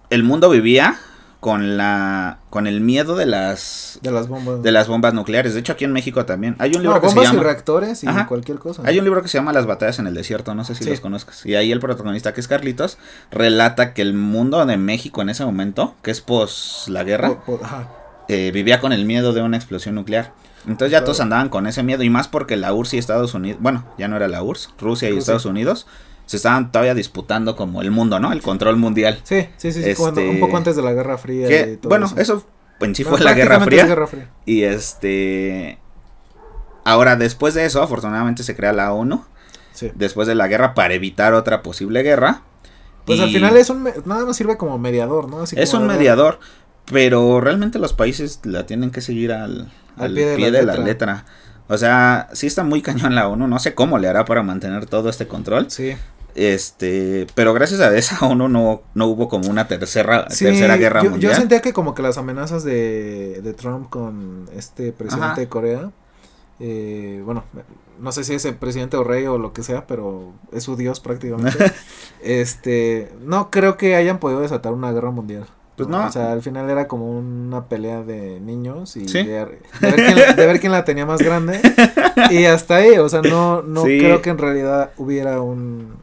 [0.10, 0.98] el mundo vivía
[1.39, 5.54] con la con el miedo de las de las bombas de las bombas nucleares.
[5.54, 8.08] De hecho, aquí en México también hay un libro que se llama y reactores y
[8.28, 8.82] cualquier cosa.
[8.86, 11.00] Hay un libro que se llama Las batallas en el desierto, no sé si los
[11.00, 11.45] conozcas.
[11.45, 12.97] Y ahí el protagonista que es Carlitos
[13.32, 17.38] relata que el mundo de México en ese momento, que es pos la guerra,
[18.27, 20.33] eh, vivía con el miedo de una explosión nuclear.
[20.65, 23.62] Entonces ya todos andaban con ese miedo y más porque la URSS y Estados Unidos,
[23.62, 25.88] bueno, ya no era la URSS, Rusia y Estados Unidos
[26.28, 28.34] se estaban todavía disputando como el mundo, ¿no?
[28.34, 29.19] El control mundial.
[29.23, 31.71] Sí, sí, sí, un este, poco antes de la Guerra Fría.
[31.71, 32.46] y todo bueno, eso,
[32.82, 33.88] en sí fue la Guerra Fría,
[34.46, 35.80] Y este...
[36.84, 39.23] Ahora, después de eso, afortunadamente se crea la ONU.
[39.73, 39.92] Sí.
[39.96, 42.42] Después de la guerra para evitar otra posible guerra.
[43.06, 43.90] Pues al final es un...
[44.06, 45.44] Nada más sirve como mediador, ¿no?
[45.44, 46.40] es un mediador.
[46.92, 51.25] Pero realmente los países la tienen que seguir al, al, pie, de, la, letra.
[51.67, 53.48] O sea, sí está muy cañón la ONU.
[53.48, 55.69] No sé cómo le hará para mantener todo este control.
[55.69, 55.96] Sí.
[56.38, 61.10] Este, pero gracias a esa ONU no, no hubo como una tercera, tercera guerra yo,
[61.10, 61.33] mundial.
[61.33, 65.92] Yo sentía que como que las amenazas de, de Trump con este presidente de Corea,
[66.60, 67.44] eh, bueno,
[68.00, 70.75] no sé si es el presidente o rey o lo que sea, pero es su
[70.75, 71.71] dios prácticamente.
[72.21, 75.48] este, no creo que hayan podido desatar una guerra mundial.
[75.75, 76.06] Pues no.
[76.06, 80.85] O sea, al final era como una pelea de niños y de, ver quién, la
[80.85, 81.62] tenía más grande.
[82.31, 85.94] y hasta ahí, o sea, no, no creo que en realidad hubiera un,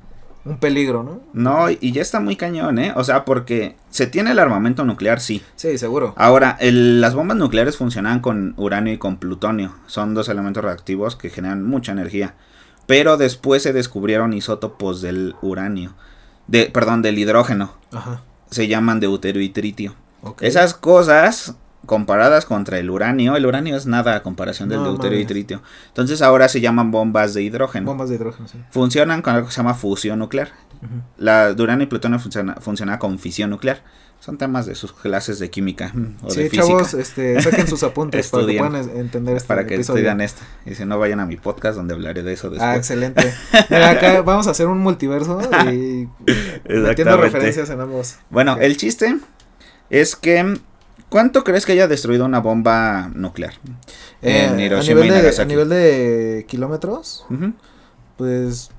[0.45, 1.21] un peligro, ¿no?
[1.33, 2.93] No, y ya está muy cañón, ¿eh?
[2.97, 5.43] O sea, porque se tiene el armamento nuclear, sí.
[5.57, 6.15] Sí, seguro.
[6.17, 9.75] Ahora, el, las bombas nucleares funcionan con uranio y con plutonio.
[9.87, 12.35] Son dos elementos reactivos que generan mucha energía.
[12.87, 15.95] Pero después se descubrieron isótopos del uranio.
[16.47, 17.73] De, perdón, del hidrógeno.
[17.93, 18.23] Ajá
[18.55, 19.95] se llaman deuterio y tritio.
[20.41, 21.57] Esas cosas
[21.87, 25.63] comparadas contra el uranio, el uranio es nada a comparación del deuterio y tritio.
[25.89, 27.87] Entonces ahora se llaman bombas de hidrógeno.
[27.87, 28.59] Bombas de hidrógeno, sí.
[28.71, 30.53] Funcionan con algo que se llama fusión nuclear.
[31.17, 33.83] La de uranio y plutonio funciona, funciona con fisión nuclear.
[34.21, 36.67] Son temas de sus clases de química o sí, de física.
[36.67, 40.41] chavos, este, saquen sus apuntes para que puedan entender este Para que estudian esto.
[40.65, 42.67] Y si no, vayan a mi podcast donde hablaré de eso después.
[42.67, 43.35] Ah, excelente.
[43.53, 46.09] acá vamos a hacer un multiverso y
[46.69, 48.17] metiendo referencias en ambos.
[48.31, 49.19] Bueno, el chiste
[49.91, 50.59] es que
[51.09, 53.55] ¿Cuánto crees que haya destruido una bomba nuclear?
[54.23, 57.27] Eh, en Hiroshima a, nivel de, a nivel de kilómetros,
[58.17, 58.71] pues...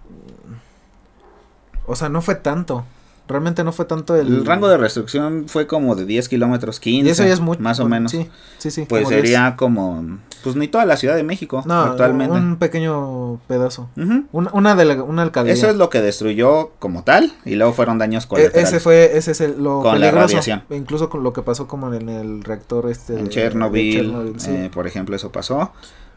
[1.88, 2.86] O sea, no fue tanto.
[3.28, 4.28] Realmente no fue tanto el...
[4.28, 7.08] El rango de restricción fue como de 10 kilómetros, 15.
[7.08, 7.60] Y eso ya es mucho.
[7.60, 8.12] Más o menos.
[8.12, 8.86] Sí, sí, sí.
[8.88, 10.20] Pues sería como...
[10.44, 12.38] Pues ni toda la Ciudad de México no, actualmente.
[12.38, 13.90] un pequeño pedazo.
[14.32, 15.54] una, de una alcaldía.
[15.54, 18.70] Eso es lo que destruyó como tal y luego fueron daños e, colaterales.
[18.70, 20.64] ese fue, ese es el, lo con la radiación.
[20.70, 23.20] Incluso con lo que pasó como en el reactor este...
[23.20, 25.72] En Chernobyl, eh, por ejemplo, eso pasó.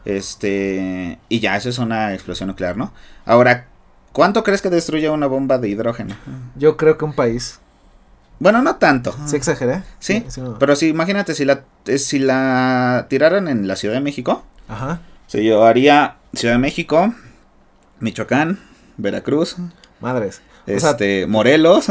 [0.05, 1.17] Este...
[1.27, 2.93] Y ya, eso es una explosión nuclear, ¿no?
[3.25, 3.68] Ahora,
[4.13, 6.15] ¿Cuánto crees que destruye una bomba de hidrógeno?
[6.55, 7.59] Yo creo que un país.
[8.39, 9.15] Bueno, no tanto.
[9.25, 9.83] ¿Sí exageré?
[9.99, 10.25] Sí,
[10.59, 14.43] pero sí, imagínate si la, eh, si la tiraran en la Ciudad de México.
[14.67, 15.01] Ajá.
[15.27, 17.13] Se llevaría Ciudad de México,
[17.99, 18.59] Michoacán,
[18.97, 19.57] Veracruz.
[19.99, 20.41] Madres.
[20.65, 21.87] Este, Morelos.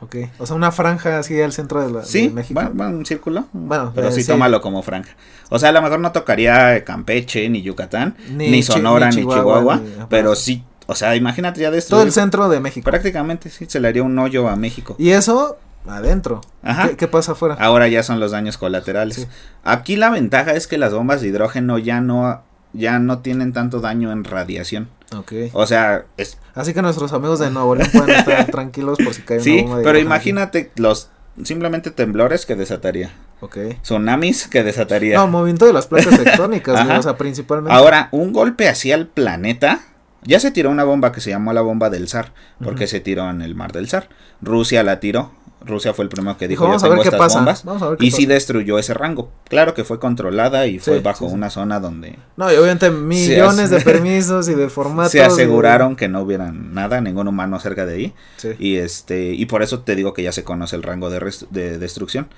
[0.00, 2.60] Ok, o sea, una franja así al centro de, la, sí, México.
[2.60, 3.46] Sí, un círculo.
[3.52, 5.16] Bueno, pero eh, sí, tómalo como franja.
[5.48, 10.34] O sea, a lo mejor no tocaría Campeche, ni Yucatán, ni, Sonora, ni Chihuahua, pero
[10.34, 11.96] sí o sea, imagínate ya de esto.
[11.96, 12.90] Todo el centro de México.
[12.90, 14.96] Prácticamente, sí, se le haría un hoyo a México.
[14.98, 16.40] Y eso adentro.
[16.62, 16.88] Ajá.
[16.96, 17.56] ¿Qué, pasa afuera?
[17.60, 19.28] Ahora ya son los daños colaterales.
[19.64, 23.80] Aquí la ventaja es que las bombas de hidrógeno ya no, ya no tienen tanto
[23.80, 24.88] daño en radiación.
[25.14, 25.32] Ok.
[25.52, 26.38] O sea, es...
[26.54, 29.78] Así que nuestros amigos de Nuevo León pueden estar tranquilos por si cae una bomba
[29.78, 31.10] de pero imagínate los
[31.44, 33.12] simplemente temblores que desataría.
[33.40, 33.58] Ok.
[33.82, 35.18] Tsunamis que desataría.
[35.18, 37.76] No, movimiento de las placas tectónicas, o sea, principalmente.
[37.76, 39.82] Ahora, un golpe hacia el planeta
[40.22, 43.28] ya se tiró una bomba que se llamó la bomba del zar, porque se tiró
[43.30, 44.08] en el mar del zar.
[44.40, 45.32] Rusia la tiró.
[45.60, 47.38] Rusia fue el primero que dijo, vamos a ver qué pasa.
[47.38, 47.64] bombas.
[47.98, 49.30] y sí destruyó ese rango.
[49.48, 52.16] Claro que fue controlada y fue bajo una zona donde...
[52.36, 55.12] No, y obviamente millones de permisos y de formatos.
[55.12, 58.14] Se aseguraron que no hubiera nada, ningún humano cerca de ahí.
[58.58, 61.78] Y este y por eso te digo que ya se conoce el rango de, de
[61.78, 62.28] destrucción.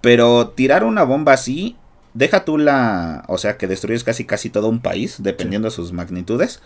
[0.00, 1.76] Pero tirar una bomba así,
[2.14, 3.24] deja tú la...
[3.28, 6.60] O sea, que destruyes casi casi todo un país, dependiendo de sus magnitudes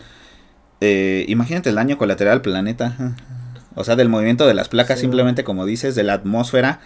[0.80, 3.16] eh, imagínate el daño colateral al planeta.
[3.74, 6.80] O sea, del movimiento de las placas, simplemente como dices, de la atmósfera.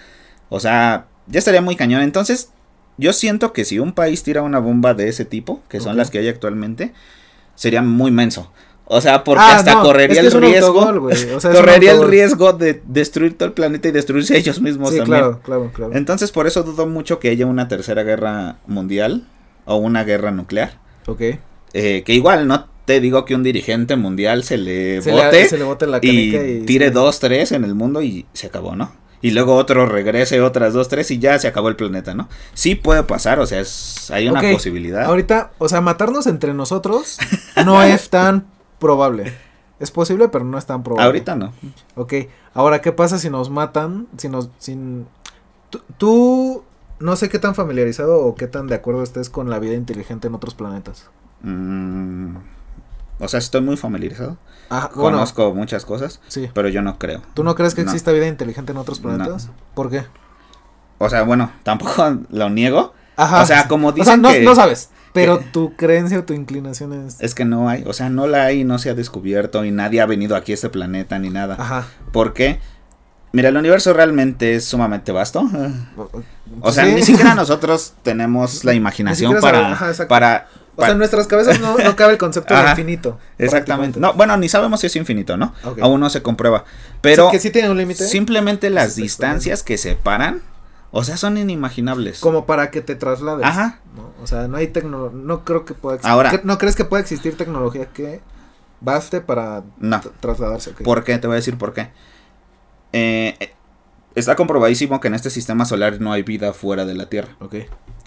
[0.48, 2.02] O sea, ya estaría muy cañón.
[2.02, 2.50] Entonces,
[2.96, 6.10] yo siento que si un país tira una bomba de ese tipo, que son las
[6.10, 6.92] que hay actualmente,
[7.54, 8.50] sería muy menso.
[8.90, 11.10] O sea, porque ah, hasta correría el riesgo.
[11.42, 15.06] correría el riesgo de destruir todo el planeta y destruirse ellos mismos también.
[15.06, 15.92] Claro, claro, claro.
[15.94, 19.26] Entonces, por eso dudo mucho que haya una tercera guerra mundial
[19.66, 20.78] o una guerra nuclear.
[21.06, 21.20] Ok.
[21.74, 22.66] Eh, que igual, ¿no?
[22.88, 26.90] Te digo que un dirigente mundial se le bote, se le bote la y, tire
[26.90, 28.90] dos, tres en el mundo y se acabó, ¿no?
[29.20, 32.30] Y luego otro regrese otras dos, tres y ya se acabó el planeta, ¿no?
[32.54, 35.04] Sí puede pasar, o sea, es, hay una posibilidad.
[35.04, 37.18] Ahorita, o sea, matarnos entre nosotros
[37.66, 38.46] no es tan
[38.78, 39.34] probable.
[39.78, 41.04] Es posible, pero no es tan probable.
[41.04, 41.52] Ahorita no.
[41.94, 42.14] Ok,
[42.54, 44.06] ahora, ¿qué pasa si nos matan?
[44.16, 45.06] Si nos, sin...
[45.98, 46.64] Tú,
[47.00, 50.28] no sé qué tan familiarizado o qué tan de acuerdo estés con la vida inteligente
[50.28, 51.10] en otros planetas.
[51.42, 52.36] Mmm
[53.20, 54.36] o sea, estoy muy familiarizado.
[54.70, 56.48] Ah, Conozco muchas cosas, sí.
[56.52, 57.22] pero yo no creo.
[57.34, 59.50] ¿Tú no crees que exista vida inteligente en otros planetas?
[59.74, 60.04] ¿Por qué?
[60.98, 62.92] O sea, bueno, tampoco lo niego.
[63.16, 63.42] Ajá.
[63.42, 64.90] O sea, como dicen o sea, no, sabes.
[65.12, 67.20] Pero tu creencia o tu inclinación es...
[67.20, 70.00] Es que no hay, o sea, no la hay, no se ha descubierto y nadie
[70.00, 71.56] ha venido aquí a este planeta ni nada.
[71.58, 71.86] Ajá.
[72.12, 72.60] ¿Por qué?
[73.32, 75.48] Mira, el universo realmente es sumamente vasto.
[76.60, 80.48] O sea, ni siquiera nosotros tenemos la imaginación para, para
[80.78, 83.18] O sea, en nuestras cabezas no, no cabe el concepto de infinito.
[83.36, 83.98] Exactamente.
[83.98, 85.52] No, bueno, ni sabemos si es infinito, ¿no?
[85.80, 86.64] Aún no se comprueba.
[87.00, 87.30] Pero.
[87.32, 88.06] que sí tiene un límite.
[88.06, 90.40] Simplemente las distancias que separan.
[90.90, 92.20] O sea, son inimaginables.
[92.20, 93.44] Como para que te traslades.
[93.44, 93.80] Ajá.
[94.22, 95.18] O sea, no hay tecnología.
[95.20, 96.12] No creo que pueda existir.
[96.12, 96.40] Ahora.
[96.44, 98.20] ¿No crees que pueda existir tecnología que
[98.80, 99.64] baste para
[100.20, 100.70] trasladarse?
[100.70, 101.18] ¿Por qué?
[101.18, 101.90] Te voy a decir por qué.
[102.92, 103.52] Eh,
[104.14, 107.36] está comprobadísimo que en este sistema solar no hay vida fuera de la Tierra.
[107.40, 107.56] Ok.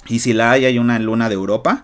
[0.08, 1.84] Y si la hay, hay una luna de Europa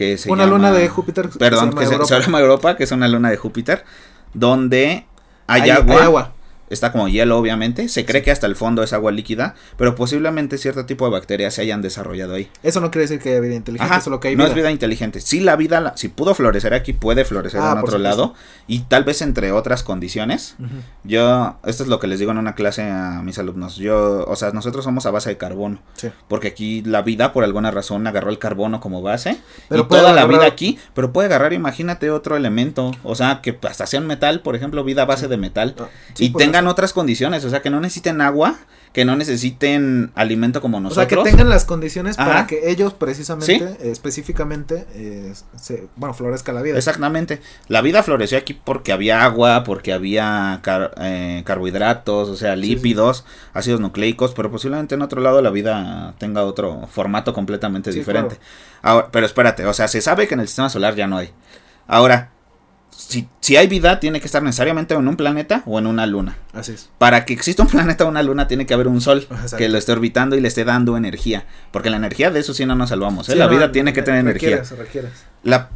[0.00, 1.28] que se una luna de Júpiter.
[1.28, 3.84] Perdón, que se, llama Europa, que es una luna de Júpiter,
[4.32, 5.04] donde
[5.46, 6.32] hay, agua
[6.70, 10.56] está como hielo obviamente, se cree que hasta el fondo es agua líquida, pero posiblemente
[10.56, 12.48] cierto tipo de bacterias se hayan desarrollado ahí.
[12.62, 14.44] Eso no quiere decir que haya vida inteligente, solo que hay vida.
[14.44, 15.20] No es vida inteligente.
[15.20, 18.34] Sí la vida, si pudo florecer aquí, puede florecer ah, en otro lado
[18.66, 20.56] y tal vez entre otras condiciones.
[21.04, 23.76] Yo, esto es lo que les digo en una clase a mis alumnos.
[23.76, 25.80] Yo, o sea, nosotros somos a base de carbono.
[26.28, 30.12] Porque aquí la vida por alguna razón agarró el carbono como base pero y toda
[30.12, 34.06] la vida aquí, pero puede agarrar, imagínate otro elemento, o sea, que hasta sea un
[34.06, 37.62] metal, por ejemplo, vida a base de metal ah, y tenga otras condiciones, o sea,
[37.62, 38.58] que no necesiten agua,
[38.92, 41.06] que no necesiten alimento como nosotros.
[41.06, 46.52] O sea, que tengan las condiciones para que ellos precisamente, específicamente, eh, se, bueno, florezca
[46.52, 46.76] la vida.
[46.76, 47.40] Exactamente.
[47.68, 50.60] La vida floreció aquí porque había agua, porque había
[50.96, 56.42] eh, carbohidratos, o sea, lípidos, ácidos nucleicos, pero posiblemente en otro lado la vida tenga
[56.42, 58.38] otro formato completamente diferente.
[58.82, 61.30] Ahora, pero espérate, o sea, se sabe que en el sistema solar ya no hay.
[61.86, 62.30] Ahora,
[63.08, 66.36] si, si, hay vida, tiene que estar necesariamente en un planeta o en una luna.
[66.52, 66.90] Así es.
[66.98, 69.26] Para que exista un planeta o una luna, tiene que haber un sol
[69.56, 71.46] que lo esté orbitando y le esté dando energía.
[71.72, 73.28] Porque la energía de eso sí no nos salvamos.
[73.28, 73.36] ¿eh?
[73.36, 74.62] la vida tiene que tener energía.
[75.42, 75.70] La,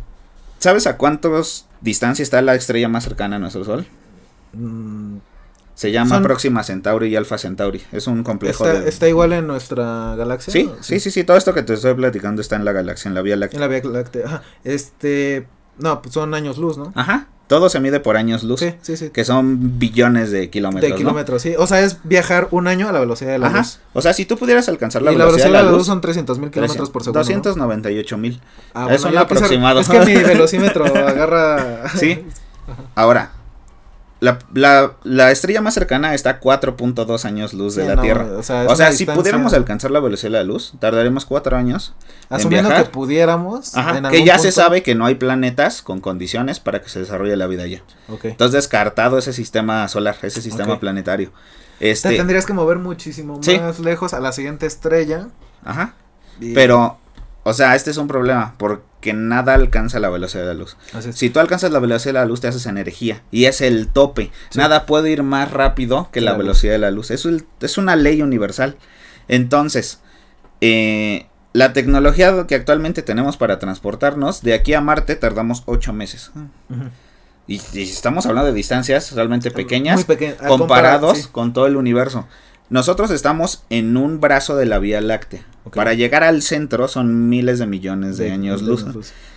[0.59, 3.87] ¿Sabes a cuántas distancia está la estrella más cercana a nuestro Sol?
[4.55, 5.17] Mm,
[5.75, 7.83] Se llama Próxima Centauri y Alfa Centauri.
[7.93, 8.67] Es un complejo.
[8.67, 10.53] ¿Está, ¿Está igual en nuestra galaxia?
[10.53, 11.25] Sí, sí, sí, sí.
[11.25, 13.59] Todo esto que te estoy platicando está en la galaxia, en la Vía Láctea.
[13.59, 14.43] En la Vía Láctea.
[14.63, 15.47] Este.
[15.79, 16.93] No, pues son años luz, ¿no?
[16.95, 17.29] Ajá.
[17.47, 18.61] Todo se mide por años luz.
[18.61, 19.11] Sí, sí, sí.
[19.11, 20.91] Que son billones de kilómetros.
[20.91, 21.55] De kilómetros, sí.
[21.59, 23.59] O sea, es viajar un año a la velocidad de la Ajá.
[23.59, 23.81] luz.
[23.93, 26.89] O sea, si tú pudieras alcanzar la, velocidad, de la, luz, son 300 mil kilómetros
[26.89, 27.21] por segundo.
[27.21, 28.41] 298 mil.
[28.73, 29.81] Ah, es un aproximado.
[29.81, 31.89] Es que mi velocímetro agarra.
[31.91, 32.25] sí.
[32.95, 33.33] Ahora,
[34.25, 38.27] la, la, la, estrella más cercana está a 4.2 años luz de la Tierra.
[38.39, 41.95] O sea, si pudiéramos alcanzar la velocidad de la luz, tardaremos 4 años.
[42.31, 43.77] Asumiendo que pudiéramos.
[43.77, 47.37] Ajá, que ya se sabe que no hay planetas con condiciones para que se desarrolle
[47.37, 47.83] la vida allá.
[48.23, 51.31] Entonces, descartado ese sistema solar, ese sistema planetario.
[51.81, 55.29] Este, Te tendrías que mover muchísimo más lejos a la siguiente estrella.
[55.65, 55.95] Ajá.
[56.55, 56.99] Pero,
[57.45, 58.55] o sea, este es un problema.
[58.59, 60.79] Porque que nada alcanza la velocidad de la luz.
[61.13, 63.21] Si tú alcanzas la velocidad de la luz, te haces energía.
[63.31, 64.31] Y es el tope.
[64.55, 67.11] Nada puede ir más rápido que la velocidad de la luz.
[67.11, 67.29] Eso
[67.61, 68.79] es una ley universal.
[69.29, 70.01] Entonces,
[70.63, 76.33] eh, la tecnología que actualmente tenemos para transportarnos, de aquí a Marte tardamos ocho meses.
[77.47, 80.07] y, estamos hablando de distancias realmente pequeñas,
[80.49, 82.27] comparados con todo el universo.
[82.71, 85.45] Nosotros estamos en un brazo de la Vía Láctea.
[85.75, 88.85] Para llegar al centro son miles de millones de, años luz.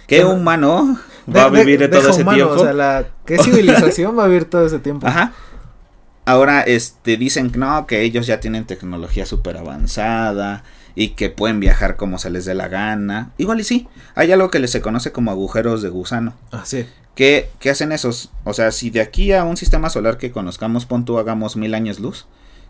[0.07, 0.99] ¿Qué humano
[1.33, 2.53] va a vivir todo ese tiempo?
[2.53, 5.07] O sea, ¿qué civilización va a vivir todo ese tiempo?
[5.07, 5.33] Ajá.
[6.25, 10.63] Ahora, este, dicen que no, que ellos ya tienen tecnología súper avanzada
[10.95, 13.31] y que pueden viajar como se les dé la gana.
[13.37, 16.33] Igual y sí, hay algo que se conoce como agujeros de gusano.
[16.51, 16.85] Ah, sí.
[17.15, 18.31] ¿Qué, ¿Qué hacen esos?
[18.43, 21.73] O sea, si de aquí a un sistema solar que conozcamos, pon tú, hagamos mil
[21.73, 22.27] años luz,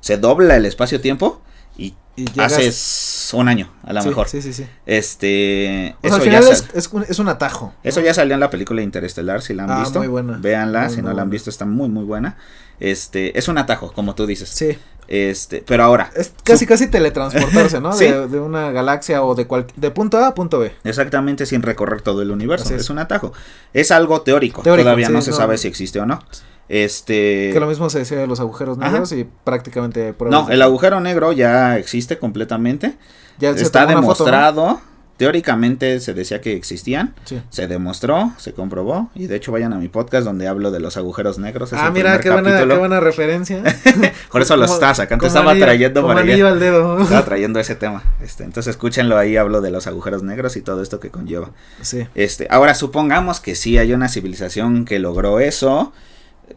[0.07, 1.41] se dobla el espacio-tiempo
[1.77, 1.93] y,
[2.39, 4.29] haces un año, a lo mejor.
[4.29, 4.65] Sí, sí, sí.
[4.85, 5.89] Este.
[6.01, 7.73] eso al final es, es, un, atajo.
[7.83, 9.99] Eso ya salió en la película Interestelar, si la han ah, visto.
[9.99, 10.37] Muy buena.
[10.37, 12.37] Véanla, si no la han visto, está muy, muy buena.
[12.79, 14.47] Este, es un atajo, como tú dices.
[14.47, 14.77] Sí.
[15.09, 16.09] Este, pero ahora.
[16.15, 17.95] Es casi, casi teletransportarse, ¿no?
[17.97, 20.73] de, una galaxia o de cual, de punto A a punto B.
[20.85, 22.73] Exactamente, sin recorrer todo el universo.
[22.73, 22.89] Es.
[22.89, 23.33] un atajo.
[23.73, 24.63] Es algo teórico.
[24.63, 26.23] Todavía no se sabe si existe o no.
[26.69, 27.51] Este.
[27.53, 30.13] Que lo mismo se decía de los agujeros negros y prácticamente.
[30.29, 32.97] No, el agujero negro ya existe completamente.
[33.39, 34.81] Ya está demostrado.
[35.17, 37.15] Teóricamente se decía que existían.
[37.49, 39.09] Se demostró, se comprobó.
[39.15, 41.73] Y de hecho, vayan a mi podcast donde hablo de los agujeros negros.
[41.73, 43.63] ah, mira, qué buena, qué buena, referencia.
[44.31, 45.25] Por eso lo estaba sacando.
[45.25, 46.21] Estaba trayendo para
[47.01, 48.03] Estaba trayendo ese tema.
[48.21, 51.49] Este, entonces escúchenlo ahí, hablo de los agujeros negros y todo esto que conlleva.
[51.81, 52.07] Sí.
[52.13, 55.93] Este, ahora supongamos que sí hay una civilización que logró eso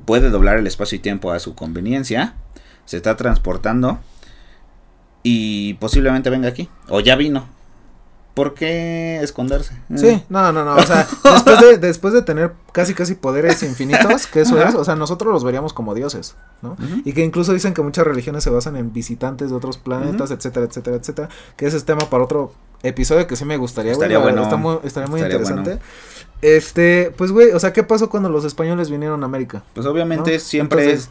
[0.05, 2.35] puede doblar el espacio y tiempo a su conveniencia,
[2.85, 3.99] se está transportando
[5.23, 7.47] y posiblemente venga aquí, o ya vino.
[8.35, 9.75] ¿por qué esconderse?
[9.97, 14.27] Sí, no, no, no, o sea, después de, después de tener casi casi poderes infinitos,
[14.27, 16.77] que eso es, o sea, nosotros los veríamos como dioses, ¿no?
[17.05, 20.67] Y que incluso dicen que muchas religiones se basan en visitantes de otros planetas, etcétera,
[20.67, 24.81] etcétera, etcétera, que ese es tema para otro episodio que sí me gustaría, estaría bueno,
[24.85, 25.79] estaría muy interesante.
[26.43, 29.62] Este, pues güey, o sea, ¿qué pasó cuando los españoles vinieron a América?
[29.74, 31.11] Pues obviamente siempre es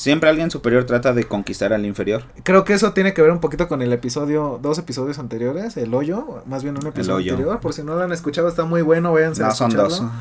[0.00, 2.22] Siempre alguien superior trata de conquistar al inferior.
[2.42, 5.92] Creo que eso tiene que ver un poquito con el episodio, dos episodios anteriores, El
[5.92, 9.12] Hoyo, más bien un episodio anterior, por si no lo han escuchado, está muy bueno,
[9.12, 9.90] váyanse a escucharlo.
[9.90, 10.14] son dos.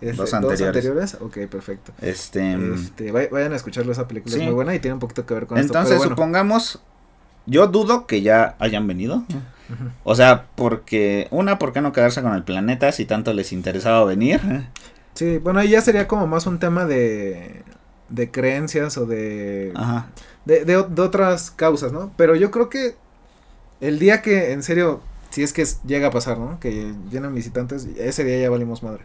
[0.00, 0.60] Este, dos, anteriores.
[0.60, 1.16] dos anteriores.
[1.20, 1.92] Ok, perfecto.
[2.00, 5.34] Este, este vayan a escucharlo, esa película es muy buena y tiene un poquito que
[5.34, 5.94] ver con Entonces, esto.
[5.94, 6.80] Entonces, supongamos,
[7.46, 9.24] yo dudo que ya hayan venido.
[10.04, 14.04] O sea, porque, una, ¿por qué no quedarse con el planeta si tanto les interesaba
[14.04, 14.40] venir?
[15.14, 17.62] Sí, bueno, ahí ya sería como más un tema de
[18.08, 19.72] de creencias o de,
[20.44, 22.12] de, de, otras causas, ¿no?
[22.16, 22.94] Pero yo creo que
[23.80, 25.00] el día que, en serio,
[25.30, 26.60] si es que llega a pasar, ¿no?
[26.60, 29.04] Que llenan visitantes, ese día ya valimos madre.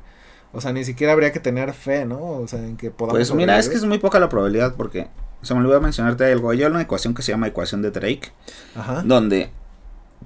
[0.51, 2.19] O sea, ni siquiera habría que tener fe, ¿no?
[2.19, 3.17] O sea, en que podamos.
[3.17, 5.07] Pues mira, es que es muy poca la probabilidad porque
[5.41, 6.49] se me olvidó mencionarte algo.
[6.49, 8.31] Hay una ecuación que se llama ecuación de Drake.
[8.75, 9.03] Ajá.
[9.05, 9.51] Donde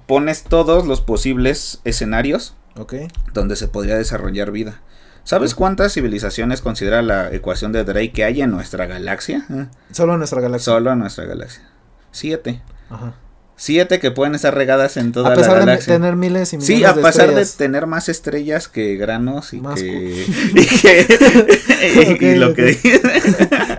[0.06, 2.54] pones todos los posibles escenarios.
[2.76, 2.94] Ok.
[3.32, 4.80] Donde se podría desarrollar vida.
[5.24, 9.46] ¿Sabes cuántas civilizaciones considera la ecuación de Drake que hay en nuestra galaxia?
[9.90, 10.72] Solo en nuestra galaxia.
[10.72, 11.62] Solo en nuestra galaxia.
[12.10, 12.60] Siete.
[12.90, 13.14] Ajá.
[13.56, 15.54] Siete que pueden estar regadas en toda la galaxia.
[15.54, 18.96] A pesar de tener miles y millones Sí, a pesar de tener más estrellas que
[18.96, 20.26] granos y que...
[20.54, 23.00] y, que, y lo que dije.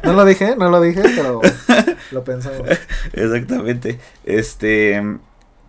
[0.03, 1.41] no lo dije, no lo dije, pero
[2.11, 2.55] lo pensaba.
[3.13, 3.99] Exactamente.
[4.23, 5.03] Este...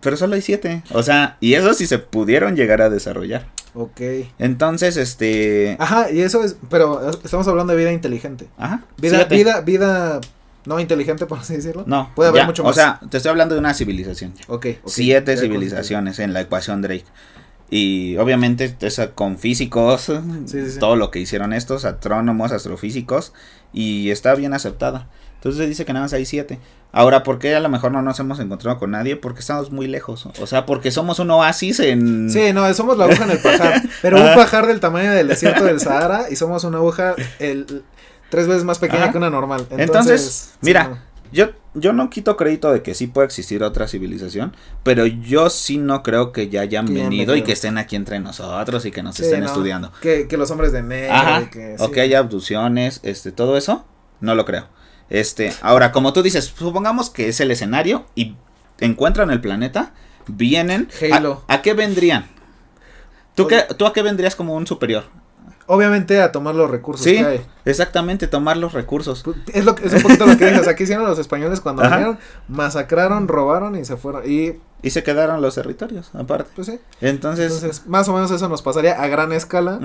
[0.01, 0.83] Pero solo hay siete.
[0.91, 3.47] O sea, y eso sí se pudieron llegar a desarrollar.
[3.73, 4.01] Ok.
[4.39, 5.75] Entonces, este.
[5.79, 6.55] Ajá, y eso es.
[6.69, 8.47] Pero estamos hablando de vida inteligente.
[8.57, 8.83] Ajá.
[8.97, 10.21] Vida, vida, vida.
[10.65, 11.83] No inteligente, por así decirlo.
[11.87, 12.11] No.
[12.13, 12.71] Puede haber mucho más.
[12.71, 14.33] O sea, te estoy hablando de una civilización.
[14.47, 14.67] Ok.
[14.85, 17.05] Siete civilizaciones en la ecuación Drake.
[17.69, 20.11] Y obviamente esa con físicos,
[20.79, 23.33] todo lo que hicieron estos, astrónomos, astrofísicos,
[23.73, 25.07] y está bien aceptada.
[25.37, 26.59] Entonces dice que nada más hay siete.
[26.91, 29.15] Ahora, ¿por qué a lo mejor no nos hemos encontrado con nadie?
[29.15, 30.27] Porque estamos muy lejos.
[30.39, 32.29] O sea, porque somos un oasis en...
[32.29, 33.81] Sí, no, somos la aguja en el pajar.
[34.01, 37.83] Pero un pajar del tamaño del desierto del Sahara y somos una aguja el,
[38.29, 39.67] tres veces más pequeña que una normal.
[39.71, 45.05] Entonces, mira, yo, yo no quito crédito de que sí puede existir otra civilización, pero
[45.05, 48.91] yo sí no creo que ya hayan venido y que estén aquí entre nosotros y
[48.91, 49.91] que nos estén estudiando.
[50.01, 51.49] Que, que, los hombres de negro.
[51.51, 53.85] que, o que haya abducciones, este, todo eso,
[54.19, 54.67] no lo creo.
[55.09, 58.35] Este, ahora, como tú dices, supongamos que es el escenario y
[58.79, 59.93] encuentran el planeta,
[60.27, 60.89] vienen.
[61.11, 61.43] Halo.
[61.47, 62.25] ¿A, qué vendrían?
[63.35, 65.05] ¿Tú, qué, ¿Tú a qué vendrías como un superior?
[65.69, 67.41] Obviamente a tomar los recursos sí, que hay.
[67.65, 69.23] Exactamente, tomar los recursos.
[69.53, 70.67] Es lo es un poquito lo que dices.
[70.67, 74.23] Aquí hicieron los españoles cuando vinieron, masacraron, robaron y se fueron.
[74.29, 76.51] Y, y se quedaron los territorios, aparte.
[76.55, 76.79] Pues sí.
[77.01, 79.79] Entonces, Entonces, más o menos eso nos pasaría a gran escala.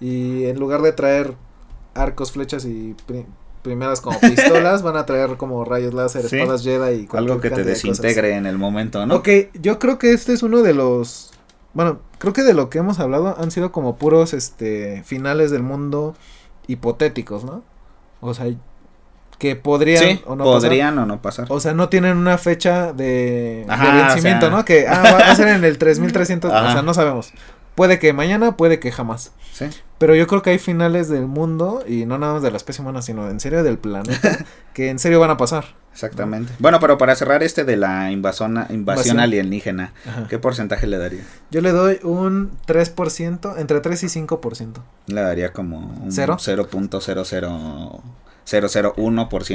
[0.00, 1.34] Y en lugar de traer
[1.94, 2.96] arcos, flechas y
[3.62, 7.64] primeras como pistolas, van a traer como rayos láser, espadas Jedi y algo que te
[7.64, 9.16] desintegre en el momento, ¿no?
[9.16, 11.32] Ok, yo creo que este es uno de los
[11.74, 15.62] bueno, creo que de lo que hemos hablado han sido como puros este finales del
[15.62, 16.16] mundo
[16.66, 17.62] hipotéticos, ¿no?
[18.20, 18.46] O sea,
[19.38, 21.46] que podrían o no podrían o no pasar.
[21.50, 24.64] O sea, no tienen una fecha de, vencimiento, ¿no?
[24.64, 27.32] Que ah, va a ser en el 3300, o sea, no sabemos.
[27.74, 29.32] Puede que mañana, puede que jamás.
[29.52, 29.66] Sí.
[29.98, 32.82] Pero yo creo que hay finales del mundo, y no nada más de la especie
[32.82, 35.76] humana, sino en serio del planeta, que en serio van a pasar.
[35.92, 36.52] Exactamente.
[36.60, 39.92] Bueno, pero para cerrar este de la invasión, invasión alienígena,
[40.28, 41.24] ¿qué porcentaje le daría?
[41.50, 44.74] Yo le doy un 3%, entre 3 y 5%.
[45.06, 48.00] Le daría como un 0.00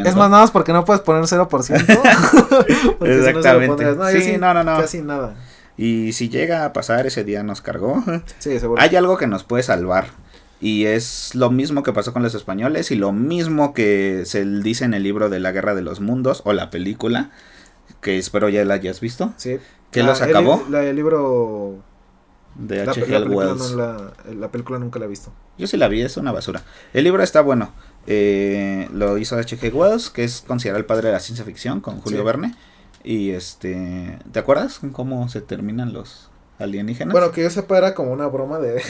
[0.06, 2.98] Es más nada más porque no puedes poner 0%.
[3.02, 4.22] Exactamente.
[4.22, 4.78] sí, no, no, no.
[4.78, 5.36] Casi nada.
[5.78, 8.04] Y si llega a pasar ese día nos cargó.
[8.40, 8.82] Sí, seguro.
[8.82, 10.08] Hay algo que nos puede salvar.
[10.64, 14.86] Y es lo mismo que pasó con los españoles y lo mismo que se dice
[14.86, 17.32] en el libro de la Guerra de los Mundos o la película,
[18.00, 19.34] que espero ya la hayas visto.
[19.36, 19.58] Sí.
[19.92, 20.64] ¿Qué los acabó?
[20.70, 21.84] El, el libro
[22.56, 23.30] de H.G.
[23.30, 23.72] Wells.
[23.72, 25.34] la, película nunca la he visto.
[25.58, 26.64] Yo sí la vi, es una basura.
[26.94, 27.74] El libro está bueno.
[28.08, 29.70] Eh, lo hizo H.G.
[29.74, 32.56] Wells, que es considerado el padre de la ciencia ficción, con Julio Verne.
[33.04, 37.12] Y este, ¿te acuerdas cómo se terminan los alienígenas?
[37.12, 38.82] Bueno, que yo sepa era como una broma de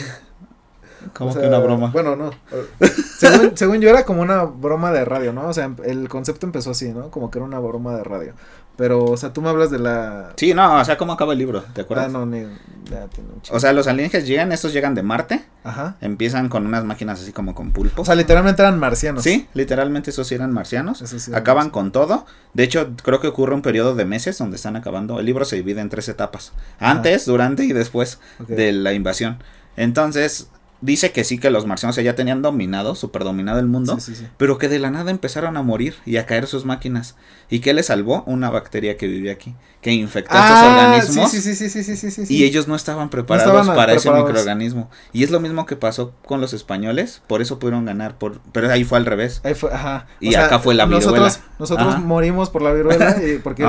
[1.12, 1.90] Como que una broma.
[1.90, 2.30] Bueno, no.
[3.18, 5.48] según, según yo era como una broma de radio, ¿no?
[5.48, 7.10] O sea, el concepto empezó así, ¿no?
[7.10, 8.34] Como que era una broma de radio.
[8.76, 10.32] Pero, o sea, tú me hablas de la...
[10.36, 11.62] Sí, no, o sea, ¿cómo acaba el libro?
[11.74, 12.06] ¿Te acuerdas?
[12.08, 12.40] Ah, no, ni...
[12.90, 15.44] Ya tiene un o sea, los alienígenas llegan, estos llegan de Marte.
[15.62, 15.96] Ajá.
[16.00, 18.02] Empiezan con unas máquinas así como con pulpo.
[18.02, 19.22] O sea, literalmente eran marcianos.
[19.22, 20.98] Sí, literalmente esos sí eran marcianos.
[20.98, 22.26] sí Acaban con todo.
[22.52, 25.20] De hecho, creo que ocurre un periodo de meses donde están acabando.
[25.20, 26.52] El libro se divide en tres etapas.
[26.80, 29.38] Antes, durante y después de la invasión.
[29.76, 30.48] Entonces,
[30.84, 33.98] dice que sí que los marcianos ya tenían dominado, super dominado el mundo,
[34.36, 37.16] pero que de la nada empezaron a morir y a caer sus máquinas.
[37.48, 38.22] ¿Y qué les salvó?
[38.26, 42.30] Una bacteria que vivía aquí, que infectó a estos organismos.
[42.30, 44.90] Y ellos no estaban preparados para ese microorganismo.
[45.12, 48.70] Y es lo mismo que pasó con los españoles, por eso pudieron ganar, por pero
[48.70, 49.40] ahí fue al revés.
[49.42, 50.06] Ahí fue, ajá.
[50.20, 51.06] Y acá fue la viruela.
[51.06, 53.66] Nosotros, nosotros morimos por la viruela y porque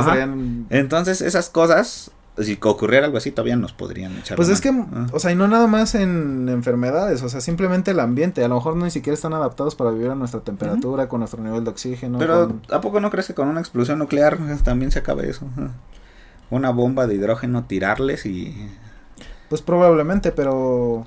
[0.70, 2.12] Entonces esas cosas
[2.44, 4.36] si ocurriera algo así, todavía nos podrían echar.
[4.36, 5.08] Pues es que, ah.
[5.14, 8.44] o sea, y no nada más en enfermedades, o sea, simplemente el ambiente.
[8.44, 11.64] A lo mejor ni siquiera están adaptados para vivir a nuestra temperatura, con nuestro nivel
[11.64, 12.20] de oxígeno.
[12.20, 15.48] Pero, ¿a poco no crees que con una explosión nuclear también se acabe eso?
[16.50, 18.70] Una bomba de hidrógeno, tirarles y.
[19.48, 21.06] Pues probablemente, pero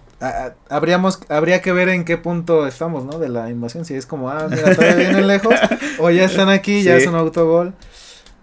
[0.71, 3.19] habríamos, habría que ver en qué punto estamos, ¿no?
[3.19, 3.85] De la invasión.
[3.85, 5.55] Si es como, ah, mira, todavía vienen lejos,
[5.99, 7.75] o ya están aquí, ya es un autogol.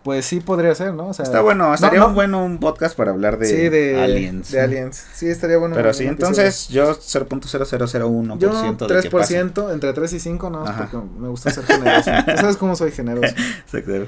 [0.05, 1.07] Pues sí podría ser, ¿no?
[1.07, 4.51] O sea, Está bueno, estaría un bueno un podcast para hablar de, sí, de aliens.
[4.51, 5.03] De aliens.
[5.15, 5.73] Sí, estaría bueno.
[5.75, 11.49] Pero sí, entonces yo 0.0001% yo 3%, entre 3 y 5, no, porque me gusta
[11.49, 12.11] ser generoso.
[12.27, 13.33] Tú sabes cómo soy generoso.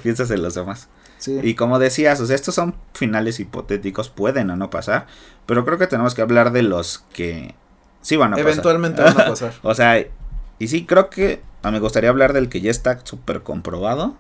[0.04, 0.88] Piensas en los demás.
[1.18, 1.39] Sí.
[1.41, 5.08] Y como decías, o sea, estos son finales hipotéticos, pueden o no pasar,
[5.48, 7.56] pero creo que tenemos que hablar de los que
[8.02, 8.52] sí van a pasar.
[8.52, 9.54] Eventualmente van a pasar.
[9.64, 9.98] o sea,
[10.60, 14.16] y sí, creo que me gustaría hablar del que ya está súper comprobado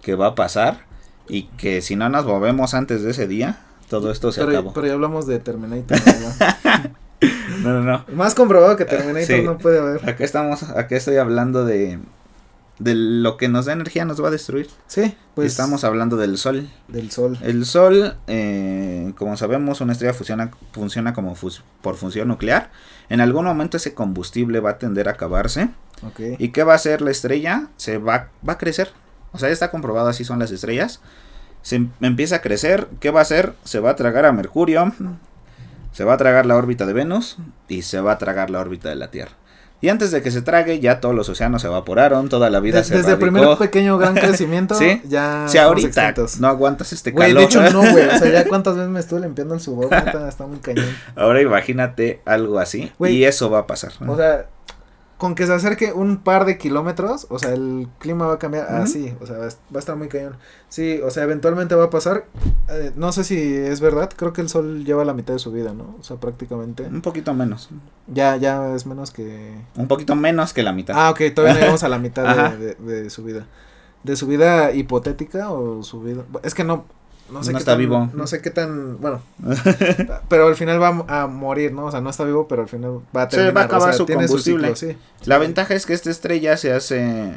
[0.00, 0.86] que va a pasar
[1.28, 4.72] y que si no nos movemos antes de ese día, todo esto se pero, acabó.
[4.72, 5.98] Pero ya hablamos de Terminator.
[7.20, 7.28] ¿no?
[7.62, 10.08] no, no, Más comprobado que Terminator no puede haber.
[10.08, 11.98] Aquí estamos, aquí estoy hablando de
[12.78, 14.68] de lo que nos da energía nos va a destruir.
[14.86, 16.68] Sí, pues estamos hablando del sol.
[16.86, 17.38] Del sol.
[17.42, 21.34] El sol, eh, como sabemos, una estrella funciona, funciona como
[21.82, 22.70] por función nuclear.
[23.08, 25.70] En algún momento ese combustible va a tender a acabarse.
[26.02, 26.36] Okay.
[26.38, 27.68] ¿Y qué va a hacer la estrella?
[27.76, 28.90] Se va, va a crecer.
[29.38, 31.00] O sea, ya está comprobado así son las estrellas.
[31.62, 32.88] Se em, empieza a crecer.
[32.98, 33.52] ¿Qué va a hacer?
[33.62, 34.92] Se va a tragar a Mercurio.
[35.92, 37.36] Se va a tragar la órbita de Venus.
[37.68, 39.30] Y se va a tragar la órbita de la Tierra.
[39.80, 42.82] Y antes de que se trague, ya todos los océanos se evaporaron, toda la vida
[42.82, 45.00] se Desde el primer pequeño gran crecimiento, ¿Sí?
[45.04, 45.46] ya.
[45.46, 47.38] Si ahorita no aguantas este calor.
[47.38, 48.08] de hecho no, güey.
[48.08, 50.88] O sea, ya cuántas veces me estuve limpiando el sudor, está muy cañón.
[51.14, 52.90] Ahora imagínate algo así.
[52.98, 53.92] y eso va a pasar.
[54.04, 54.46] O sea,
[55.18, 58.72] con que se acerque un par de kilómetros, o sea, el clima va a cambiar
[58.76, 60.36] así, o sea, va a estar muy cañón.
[60.68, 62.26] Sí, o sea, eventualmente va a pasar.
[62.68, 65.50] Eh, no sé si es verdad, creo que el sol lleva la mitad de su
[65.50, 65.96] vida, ¿no?
[65.98, 66.84] O sea, prácticamente.
[66.84, 67.68] Un poquito menos.
[68.06, 69.56] Ya, ya es menos que.
[69.74, 70.94] Un poquito menos que la mitad.
[70.96, 73.48] Ah, ok, todavía no llegamos a la mitad de, su vida.
[74.04, 76.22] ¿De su vida hipotética o su vida?
[76.44, 76.84] Es que no,
[77.30, 78.10] no sé está vivo.
[78.14, 79.22] No sé qué tan, bueno,
[80.28, 81.86] pero al final va a morir, ¿no?
[81.86, 83.56] O sea, no está vivo, pero al final va a terminar.
[83.56, 84.74] va a acabar su combustible.
[84.76, 84.96] sí.
[85.24, 87.34] La ventaja es que esta estrella se hace,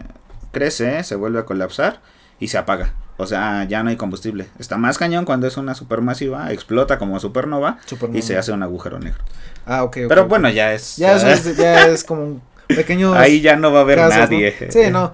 [0.51, 2.01] crece, se vuelve a colapsar
[2.39, 2.93] y se apaga.
[3.17, 4.47] O sea, ya no hay combustible.
[4.57, 7.77] Está más cañón cuando es una supermasiva, explota como supernova,
[8.13, 9.23] y se hace un agujero negro.
[9.65, 9.97] Ah, ok.
[10.09, 10.97] Pero bueno, ya es.
[10.97, 12.41] Ya, es, ya es como un
[12.75, 13.15] pequeños.
[13.15, 14.55] Ahí ya no va a haber nadie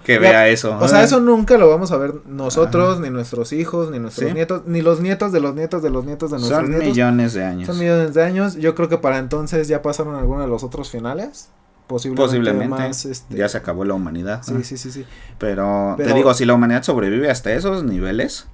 [0.03, 0.78] que vea eso.
[0.80, 4.64] O sea, eso nunca lo vamos a ver nosotros, ni nuestros hijos, ni nuestros nietos,
[4.66, 7.68] ni los nietos de los nietos de los nietos de nuestros Son millones de años.
[7.68, 8.55] Son millones de años.
[8.55, 11.49] Yo creo que para entonces ya pasaron algunos de los otros finales.
[11.88, 14.41] Posiblemente, este, ya se acabó la humanidad.
[14.43, 15.05] Sí, sí, sí, sí.
[15.38, 18.47] Pero, te digo, si la humanidad sobrevive hasta esos niveles,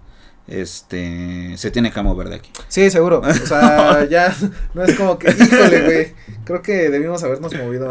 [0.47, 2.51] este se tiene que mover de aquí.
[2.67, 3.21] Sí, seguro.
[3.21, 4.35] O sea, ya
[4.73, 6.13] no es como que, híjole, güey,
[6.43, 7.89] creo que debimos habernos movido.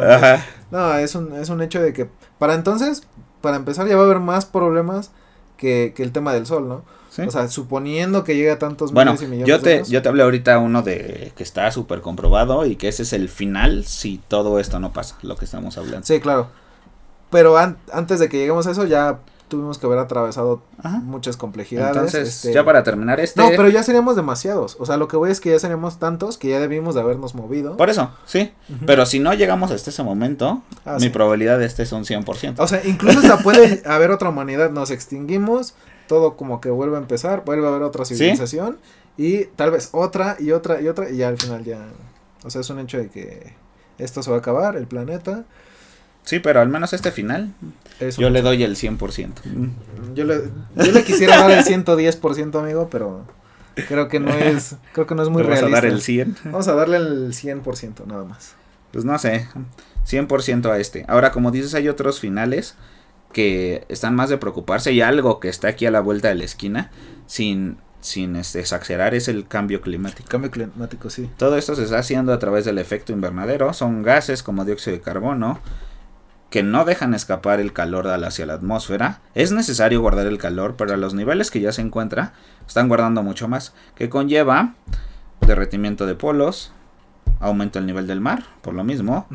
[0.71, 3.03] No, es un, es un hecho de que para entonces,
[3.41, 5.11] para empezar, ya va a haber más problemas
[5.57, 6.85] que, que el tema del sol, ¿no?
[7.19, 10.23] O sea, suponiendo que llega a tantos bueno, y millones yo te, yo te hablé
[10.23, 14.59] ahorita uno de que está súper comprobado y que ese es el final si todo
[14.59, 16.07] esto no pasa, lo que estamos hablando.
[16.07, 16.49] Sí, claro.
[17.31, 19.21] Pero antes de que lleguemos a eso, ya
[19.53, 20.63] tuvimos que haber atravesado
[21.03, 21.95] muchas complejidades.
[21.95, 23.39] Entonces, este, ya para terminar este...
[23.39, 24.79] No, pero ya seríamos demasiados.
[24.81, 27.35] O sea, lo que voy es que ya seríamos tantos que ya debimos de habernos
[27.35, 27.77] movido.
[27.77, 28.51] Por eso, sí.
[28.87, 32.55] Pero si no llegamos hasta ese momento, ah, mi probabilidad de este es un 100%.
[32.57, 34.71] O sea, incluso hasta puede haber otra humanidad.
[34.71, 35.75] Nos extinguimos,
[36.09, 38.79] todo como que vuelve a empezar, vuelve a haber otra civilización.
[39.19, 41.11] Y tal vez otra y otra y otra.
[41.11, 41.89] Y ya al final ya...
[42.43, 43.53] O sea, es un hecho de que
[43.99, 45.45] esto se va a acabar, el planeta.
[46.25, 47.53] Sí, pero al menos este final
[48.17, 49.31] yo le doy el 100%.
[50.15, 50.43] Yo le,
[50.77, 53.27] yo le quisiera dar el 110%, amigo, pero
[53.89, 55.67] creo que no es creo que no es muy realista.
[55.67, 56.37] Vamos a dar el 100.
[56.45, 58.55] Vamos a darle el 100% nada más.
[58.93, 59.49] pues no sé,
[60.09, 61.05] 100% a este.
[61.09, 62.77] Ahora, como dices, hay otros finales
[63.33, 66.45] que están más de preocuparse y algo que está aquí a la vuelta de la
[66.45, 66.91] esquina,
[67.27, 70.29] sin, sin este, exagerar, es el cambio climático.
[70.29, 71.31] Cambio climático, sí.
[71.39, 75.03] Todo esto se está haciendo a través del efecto invernadero, son gases como dióxido de
[75.03, 75.61] carbono
[76.53, 79.21] que no dejan escapar el calor hacia la atmósfera.
[79.35, 82.35] Es necesario guardar el calor, pero a los niveles que ya se encuentra,
[82.69, 84.75] están guardando mucho más, que conlleva
[85.41, 86.75] derretimiento de polos,
[87.41, 89.27] aumento del nivel del mar, por lo mismo,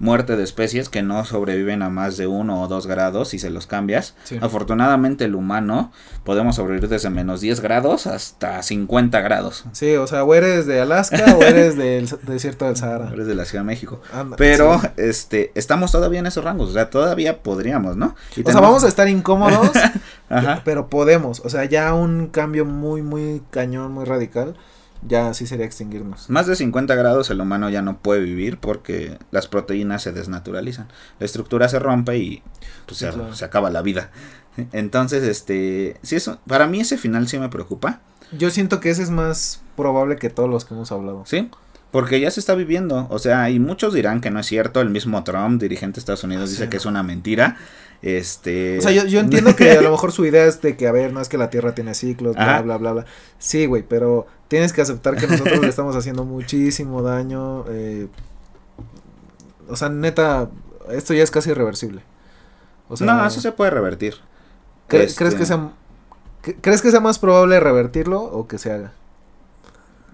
[0.00, 3.50] muerte de especies que no sobreviven a más de uno o dos grados si se
[3.50, 4.14] los cambias.
[4.40, 5.92] Afortunadamente el humano
[6.24, 9.64] podemos sobrevivir desde menos 10 grados hasta 50 grados.
[9.72, 13.10] Sí, o sea, o eres de Alaska o eres del desierto del Sahara.
[13.12, 14.00] eres de la Ciudad de México.
[14.36, 18.16] Pero este estamos todavía en esos rangos, o sea, todavía podríamos, ¿no?
[18.42, 19.70] o sea, vamos a estar incómodos,
[20.64, 24.56] pero podemos, o sea, ya un cambio muy muy cañón, muy radical
[25.06, 26.28] ya sí sería extinguirnos.
[26.28, 30.88] Más de 50 grados el humano ya no puede vivir porque las proteínas se desnaturalizan.
[31.18, 32.42] La estructura se rompe y
[32.86, 34.10] pues, se, acaba la vida.
[34.72, 38.00] Entonces, este, sí eso, para mí ese final sí me preocupa.
[38.32, 41.24] Yo siento que ese es más probable que todos los que hemos hablado.
[41.26, 41.50] Sí,
[41.90, 44.90] porque ya se está viviendo, o sea, y muchos dirán que no es cierto, el
[44.90, 47.56] mismo Trump, dirigente de Estados Unidos, dice que es una mentira.
[48.02, 48.78] Este.
[48.78, 50.92] O sea, yo, yo entiendo que a lo mejor su idea es de que, a
[50.92, 53.04] ver, no es que la Tierra tiene ciclos, bla, bla, bla, bla.
[53.38, 57.64] Sí, güey, pero tienes que aceptar que nosotros le estamos haciendo muchísimo daño.
[57.68, 58.08] Eh,
[59.68, 60.48] o sea, neta,
[60.90, 62.02] esto ya es casi irreversible.
[62.88, 64.14] O sea, no, eso se puede revertir.
[64.88, 65.70] ¿Crees que este sea
[66.42, 68.92] ¿Crees que sea más probable revertirlo o que se haga?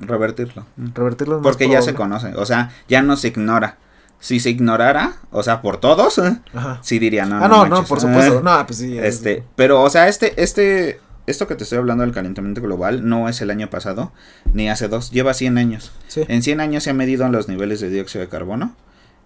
[0.01, 0.67] Revertirlo.
[0.77, 3.79] Revertirlo Porque ya se conoce, o sea, ya no se ignora
[4.21, 6.39] si se ignorara, o sea, por todos, ¿eh?
[6.83, 7.45] sí diría, no.
[7.45, 8.41] Ah, no, no, por supuesto.
[8.41, 8.99] no, pues sí.
[8.99, 13.29] Este, pero, o sea, este, este, esto que te estoy hablando del calentamiento global no
[13.29, 14.13] es el año pasado,
[14.53, 15.93] ni hace dos, lleva 100 años.
[16.15, 18.75] En 100 años se han medido los niveles de dióxido de carbono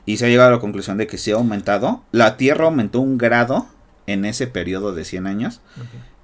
[0.07, 2.03] y se ha llegado a la conclusión de que se ha aumentado.
[2.11, 3.66] La Tierra aumentó un grado
[4.07, 5.61] en ese periodo de 100 años.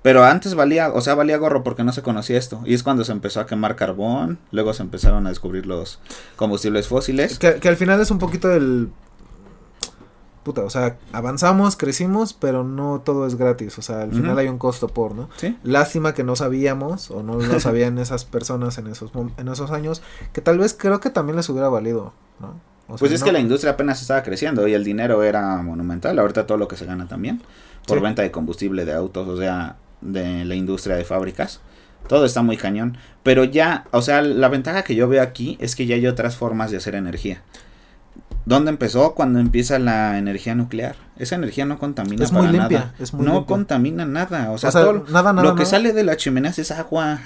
[0.06, 2.62] Pero antes valía, o sea, valía gorro porque no se conocía esto.
[2.64, 5.98] Y es cuando se empezó a quemar carbón, luego se empezaron a descubrir los
[6.36, 7.40] combustibles fósiles.
[7.40, 8.90] Que, al final es un poquito el...
[10.44, 13.76] Puta, o sea, avanzamos, crecimos, pero no todo es gratis.
[13.78, 15.28] O sea, al final hay un costo por, ¿no?
[15.38, 15.58] Sí.
[15.64, 20.02] Lástima que no sabíamos, o no lo sabían esas personas en esos, en esos años,
[20.32, 22.60] que tal vez creo que también les hubiera valido, ¿no?
[22.96, 26.16] pues es que la industria apenas estaba creciendo y el dinero era monumental.
[26.16, 27.42] Ahorita todo lo que se gana también
[27.88, 29.76] por venta de combustible de autos, o sea,
[30.06, 31.60] de la industria de fábricas.
[32.08, 32.96] Todo está muy cañón.
[33.22, 36.36] Pero ya, o sea, la ventaja que yo veo aquí es que ya hay otras
[36.36, 37.42] formas de hacer energía.
[38.44, 39.14] ¿Dónde empezó?
[39.14, 40.94] Cuando empieza la energía nuclear.
[41.18, 44.52] Esa energía no contamina es muy limpia, Es muy no contamina nada.
[44.52, 47.18] O sea, todo nada, nada, lo que sale de la chimenea es agua.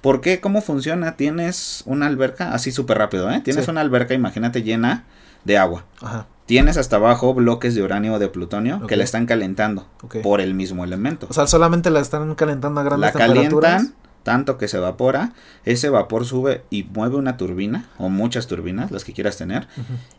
[0.00, 0.40] ¿Por qué?
[0.40, 1.16] ¿Cómo funciona?
[1.16, 3.40] Tienes una alberca, así súper rápido, ¿eh?
[3.44, 5.04] Tienes una alberca, imagínate, llena
[5.44, 5.84] de agua.
[6.00, 9.86] Ajá tienes hasta abajo bloques de uranio o de plutonio que la están calentando
[10.22, 11.26] por el mismo elemento.
[11.28, 15.32] O sea, solamente la están calentando a grandes la Calientan, tanto que se evapora,
[15.64, 19.68] ese vapor sube y mueve una turbina o muchas turbinas, las que quieras tener,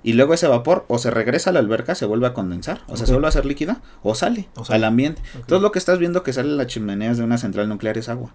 [0.04, 2.98] y luego ese vapor o se regresa a la alberca, se vuelve a condensar, o
[2.98, 5.22] sea, se vuelve a hacer líquida o sale, al ambiente.
[5.46, 8.10] Todo lo que estás viendo que sale de las chimeneas de una central nuclear es
[8.10, 8.32] agua.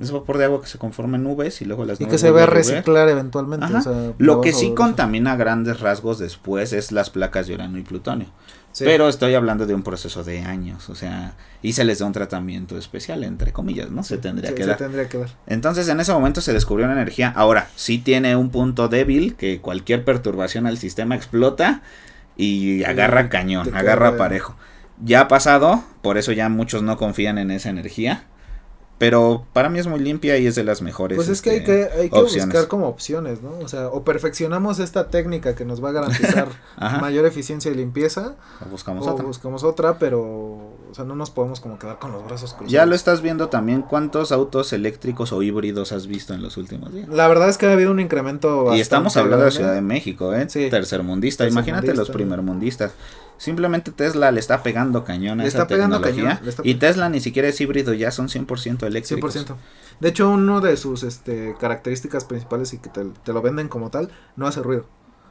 [0.00, 2.08] Es vapor de agua que se conforma en nubes y luego las nubes.
[2.08, 3.66] Y que se ve a reciclar eventualmente.
[4.18, 8.28] lo que sí contamina a grandes rasgos después es las placas de uranio y plutonio.
[8.78, 12.12] Pero estoy hablando de un proceso de años, o sea, y se les da un
[12.12, 14.02] tratamiento especial, entre comillas, ¿no?
[14.02, 14.76] Se tendría que dar.
[14.76, 15.30] tendría que dar.
[15.46, 17.32] Entonces, en ese momento se descubrió una energía.
[17.34, 21.82] Ahora, sí tiene un punto débil, que cualquier perturbación al sistema explota
[22.36, 24.56] y agarra cañón, agarra parejo.
[25.02, 28.24] Ya ha pasado, por eso ya muchos no confían en esa energía.
[28.98, 31.16] Pero para mí es muy limpia y es de las mejores.
[31.16, 33.58] Pues es que hay este, que, hay que buscar como opciones, ¿no?
[33.58, 36.48] O sea, o perfeccionamos esta técnica que nos va a garantizar
[37.00, 38.36] mayor eficiencia y limpieza.
[38.64, 39.24] O buscamos otra.
[39.24, 42.72] buscamos otra, pero, o sea, no nos podemos como quedar con los brazos cruzados.
[42.72, 43.82] Ya lo estás viendo también.
[43.82, 47.08] ¿Cuántos autos eléctricos o híbridos has visto en los últimos días?
[47.08, 48.74] La verdad es que ha habido un incremento.
[48.74, 50.48] Y estamos hablando de Ciudad de México, ¿eh?
[50.48, 50.68] Sí.
[50.70, 51.46] Tercermundista.
[51.46, 52.92] Imagínate los primermundistas.
[53.38, 56.40] Simplemente Tesla le está pegando cañón a esa está tecnología.
[56.62, 59.36] Y Tesla ni siquiera es híbrido, ya son 100% eléctricos.
[59.36, 59.56] 100%.
[60.00, 64.10] De hecho, uno de sus este, características principales y que te, lo venden como tal,
[64.36, 64.86] no hace ruido.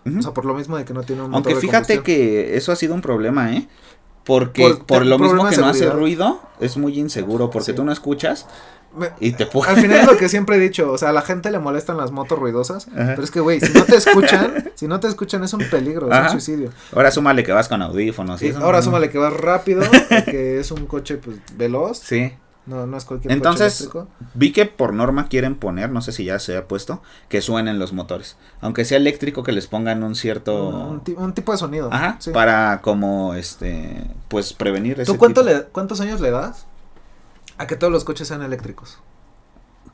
[0.05, 2.75] O sea, por lo mismo de que no tiene un Aunque fíjate que eso ha
[2.75, 3.67] sido un problema, ¿eh?
[4.25, 8.47] Porque por, lo mismo que no hace ruido, es muy inseguro, porque tú no escuchas
[9.19, 11.51] y te Al final es lo que siempre he dicho, o sea, a la gente
[11.51, 14.99] le molestan las motos ruidosas, pero es que, güey, si no te escuchan, si no
[14.99, 16.71] te escuchan es un peligro, es un suicidio.
[16.93, 18.41] Ahora súmale que vas con audífonos.
[18.61, 19.83] ahora súmale que vas rápido,
[20.25, 21.99] que es un coche, pues, veloz.
[21.99, 22.33] Sí.
[22.65, 23.89] No, no es cualquier Entonces,
[24.33, 27.77] vi que por norma quieren poner, no sé si ya se ha puesto, que suenen
[27.77, 28.37] los motores.
[28.59, 30.69] Aunque sea eléctrico, que les pongan un cierto...
[30.69, 31.89] Un, tipo de sonido.
[31.93, 36.65] Ajá, para como, este, pues prevenir ese ¿Tú cuánto le, cuántos años le das
[37.57, 38.97] a que todos los coches sean eléctricos?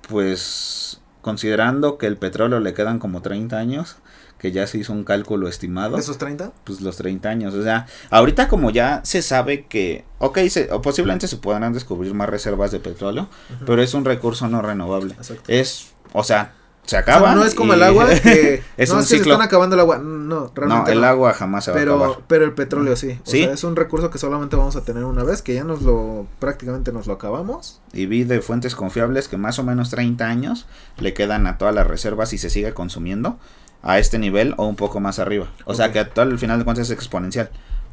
[0.08, 3.98] Pues, considerando que el petróleo le quedan como 30 años,
[4.42, 5.98] que ya se hizo un cálculo estimado.
[5.98, 6.52] ¿Esos 30?
[6.64, 7.54] Pues los 30 años.
[7.54, 12.16] O sea, ahorita como ya se sabe que, ok, se, o posiblemente se podrán descubrir
[12.16, 13.30] más reservas de petróleo,
[13.68, 15.14] pero es un recurso no renovable.
[15.14, 15.44] Exacto.
[15.48, 17.36] Es, o sea, se acaba.
[17.36, 19.82] no es como el agua que es no, un es que se están acabando el
[19.82, 20.00] agua.
[20.00, 20.92] No, realmente.
[20.92, 22.24] No, el agua jamás se va pero, a acabar.
[22.28, 23.20] Pero el petróleo sí.
[23.24, 23.44] O ¿Sí?
[23.44, 26.26] sea, es un recurso que solamente vamos a tener una vez, que ya nos lo
[26.40, 27.80] prácticamente nos lo acabamos.
[27.94, 30.66] Y vi de fuentes confiables que más o menos 30 años
[30.98, 33.38] le quedan a todas las reservas y se sigue consumiendo
[33.84, 35.48] a este nivel o un poco más arriba.
[35.66, 37.50] O sea que al final de cuentas es exponencial.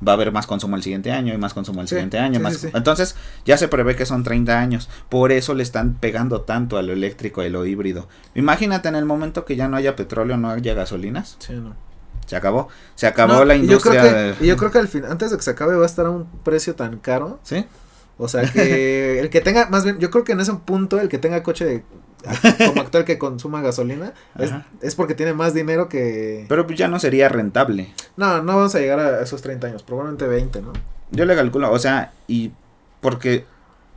[0.07, 2.39] Va a haber más consumo el siguiente año y más consumo el siguiente año.
[2.39, 4.89] más Entonces ya se prevé que son 30 años.
[5.09, 8.07] Por eso le están pegando tanto a lo eléctrico y lo híbrido.
[8.35, 11.37] Imagínate en el momento que ya no haya petróleo, no haya gasolinas.
[11.41, 11.75] Sí, no.
[12.27, 12.69] Se acabó.
[12.95, 13.95] Se acabó la industria.
[13.95, 15.87] Yo creo, que, yo creo que al fin, antes de que se acabe va a
[15.87, 17.41] estar a un precio tan caro.
[17.43, 17.65] Sí.
[18.19, 21.09] O sea que el que tenga, más bien, yo creo que en ese punto el
[21.09, 21.85] que tenga coche de
[22.67, 24.13] como actual que consuma gasolina,
[24.81, 26.47] es, porque tiene más dinero que...
[26.49, 27.93] Pero pues ya no sería rentable.
[28.17, 30.73] No, no vamos a llegar a esos 30 años, probablemente 20, ¿no?
[31.11, 32.53] Yo le calculo, o sea, y
[33.01, 33.47] porque,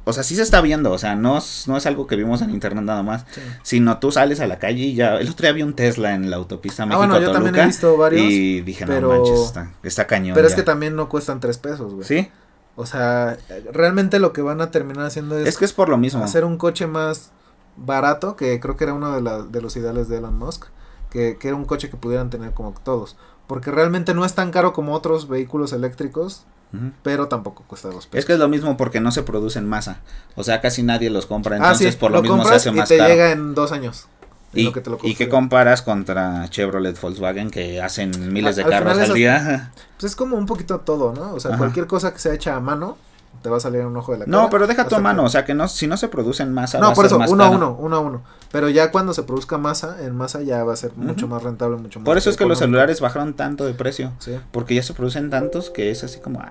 [0.05, 2.51] o sea, sí se está viendo, o sea, no, no es algo que vimos en
[2.51, 3.26] internet nada más,
[3.63, 6.30] sino tú sales a la calle y ya, el otro día vi un Tesla en
[6.30, 8.24] la autopista México ah, bueno, yo también he visto varios.
[8.24, 9.53] Y dije, no manches,
[9.84, 10.36] está, cañón.
[10.36, 12.07] Pero es que también no cuestan 3 pesos, güey.
[12.07, 12.30] Sí.
[12.78, 13.38] O sea,
[13.74, 15.47] realmente lo que van a terminar haciendo es...
[15.47, 16.24] Es que es por lo mismo.
[16.24, 17.32] Hacer un coche más
[17.78, 20.65] barato, que creo que era uno de, de los ideales de Elon Musk,
[21.09, 23.17] que, que, era un coche que pudieran tener como todos.
[23.47, 26.45] Porque realmente no es tan caro como otros vehículos eléctricos,
[27.03, 28.19] pero tampoco cuesta dos pesos.
[28.19, 29.99] Es que es lo mismo porque no se produce en masa.
[30.36, 32.97] O sea, casi nadie los compra, ah, entonces por lo, mismo se hace más y
[32.97, 34.07] te llega en dos años.
[34.53, 39.72] Y, que ¿Y qué comparas contra Chevrolet Volkswagen que hacen miles de carros al, día?
[39.97, 41.34] Pues es como un poquito todo, ¿no?
[41.34, 42.97] O sea, cualquier cosa que sea hecha a mano,
[43.42, 44.38] te va a salir un ojo de la cara.
[44.38, 46.80] No, pero deja tu mano, o sea que no, si no se producen masa.
[46.80, 48.22] No, por eso, uno a uno, uno a uno.
[48.52, 51.78] Pero ya cuando se produzca masa, en masa ya va a ser mucho más rentable,
[51.78, 52.06] mucho más.
[52.06, 54.12] Por eso es que los celulares bajaron tanto de precio.
[54.20, 54.38] Sí.
[54.52, 56.42] Porque ya se producen tantos que es así como.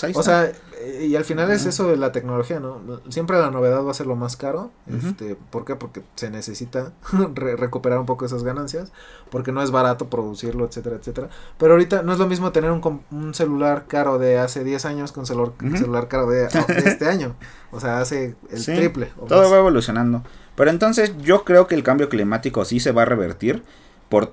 [0.00, 0.52] Pues o sea,
[1.02, 2.80] y al final es eso de la tecnología, ¿no?
[3.08, 4.70] Siempre la novedad va a ser lo más caro.
[4.86, 5.76] este, ¿Por qué?
[5.76, 6.92] Porque se necesita
[7.34, 8.92] recuperar un poco esas ganancias.
[9.30, 11.28] Porque no es barato producirlo, etcétera, etcétera.
[11.58, 15.12] Pero ahorita no es lo mismo tener un, un celular caro de hace 10 años
[15.12, 16.48] que un celular, celular caro de,
[16.84, 17.34] este año.
[17.70, 19.12] O sea, hace el triple.
[19.26, 20.22] todo va evolucionando.
[20.54, 23.62] Pero entonces yo creo que el cambio climático sí se va a revertir
[24.08, 24.32] por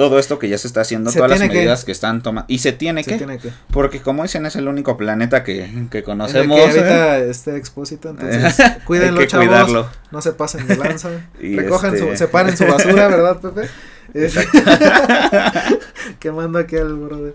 [0.00, 2.50] todo esto que ya se está haciendo, todas las medidas que, están tomando.
[2.50, 3.22] Y se tiene, que,
[3.70, 6.56] Porque como dicen, es el único planeta que, que conocemos.
[6.56, 7.28] que ahorita ¿eh?
[7.28, 9.46] este expósito, entonces cuídenlo, chavos.
[9.46, 9.90] Cuidarlo.
[10.10, 11.10] No se pasen de lanza.
[11.38, 13.68] recogen su, este separen su basura, ¿verdad, Pepe?
[16.18, 17.34] Quemando aquí al brother.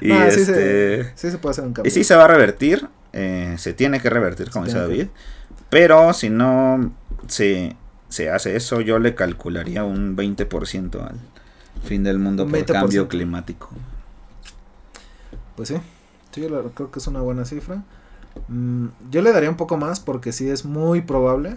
[0.00, 1.12] y, este...
[1.14, 1.90] sí, se, puede hacer un cambio.
[1.90, 2.88] Y sí se va a revertir.
[3.12, 5.08] Eh, se tiene que revertir, como dice David.
[5.68, 6.90] Pero si no
[7.26, 7.76] se
[8.12, 11.16] se hace eso, yo le calcularía un 20% al
[11.82, 13.70] fin del mundo por cambio climático.
[15.56, 15.76] Pues sí,
[16.34, 17.82] yo creo que es una buena cifra.
[18.48, 21.56] Mm, yo le daría un poco más porque sí es muy probable,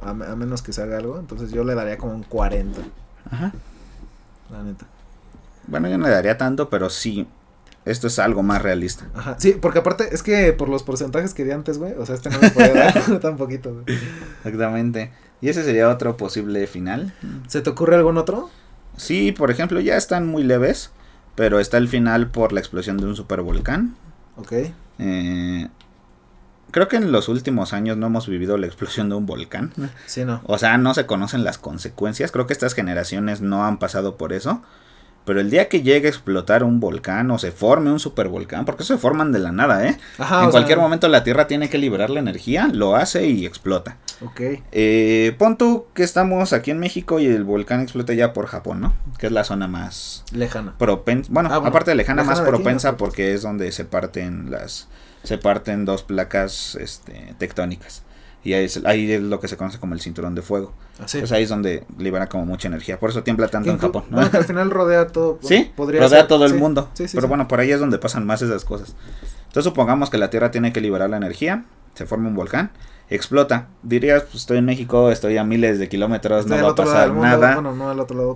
[0.00, 2.80] a, menos que se haga algo, entonces yo le daría como un 40.
[3.32, 3.52] Ajá.
[4.52, 4.86] La neta.
[5.66, 7.26] Bueno, yo no le daría tanto, pero sí,
[7.84, 9.08] esto es algo más realista.
[9.14, 12.14] Ajá, sí, porque aparte es que por los porcentajes que di antes, güey, o sea,
[12.14, 13.98] este no me puede dar tan poquito, güey.
[14.44, 15.10] Exactamente.
[15.42, 17.12] ¿Y ese sería otro posible final?
[17.48, 18.48] ¿Se te ocurre algún otro?
[18.96, 20.92] Sí, por ejemplo, ya están muy leves,
[21.34, 23.96] pero está el final por la explosión de un supervolcán.
[24.36, 24.52] Ok.
[25.00, 25.68] Eh,
[26.70, 29.72] creo que en los últimos años no hemos vivido la explosión de un volcán.
[30.06, 30.42] Sí, no.
[30.44, 32.30] O sea, no se conocen las consecuencias.
[32.30, 34.62] Creo que estas generaciones no han pasado por eso.
[35.24, 38.84] Pero el día que llegue a explotar un volcán o se forme un supervolcán, porque
[38.84, 39.96] se forman de la nada, ¿eh?
[40.18, 43.96] en cualquier momento la Tierra tiene que liberar la energía, lo hace y explota.
[44.20, 44.40] Ok.
[44.72, 48.80] Eh, pon tú que estamos aquí en México y el volcán explota ya por Japón,
[48.80, 48.94] ¿no?
[49.18, 50.24] Que es la zona más...
[50.32, 50.74] Lejana.
[50.78, 54.88] Propensa, bueno, ah, aparte de lejana, más propensa porque es donde se parten las...
[55.22, 58.02] Se parten dos placas este, tectónicas.
[58.44, 60.72] Y ahí es, ahí es lo que se conoce como el cinturón de fuego.
[61.02, 61.18] Así.
[61.18, 62.98] Ah, pues ahí es donde libera como mucha energía.
[62.98, 64.04] Por eso tiembla tanto en Japón.
[64.10, 64.20] ¿no?
[64.20, 65.38] al final rodea todo.
[65.42, 66.90] Sí, rodea todo el mundo.
[67.12, 68.94] Pero bueno, por ahí es donde pasan más esas cosas.
[69.46, 71.64] Entonces supongamos que la Tierra tiene que liberar la energía.
[71.94, 72.70] se forma un volcán
[73.14, 73.68] explota.
[73.82, 77.62] Dirías, pues estoy en México, estoy a miles de kilómetros, no va a pasar nada.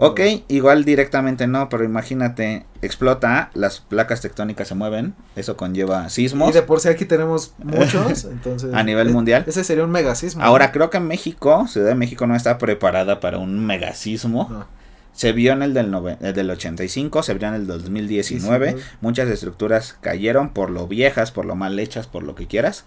[0.01, 6.51] ok, igual directamente no, pero imagínate, explota, las placas tectónicas se mueven, eso conlleva sismos.
[6.51, 8.75] Y de por sí aquí tenemos muchos, entonces.
[8.75, 9.45] a nivel mundial.
[9.47, 10.43] Ese sería un megasismo.
[10.43, 14.67] Ahora, creo que México, Ciudad de México no está preparada para un megasismo.
[15.13, 18.77] Se vio en el del, del 85, se vio en el 2019.
[19.01, 22.85] Muchas estructuras cayeron por lo viejas, por lo mal hechas, por lo que quieras.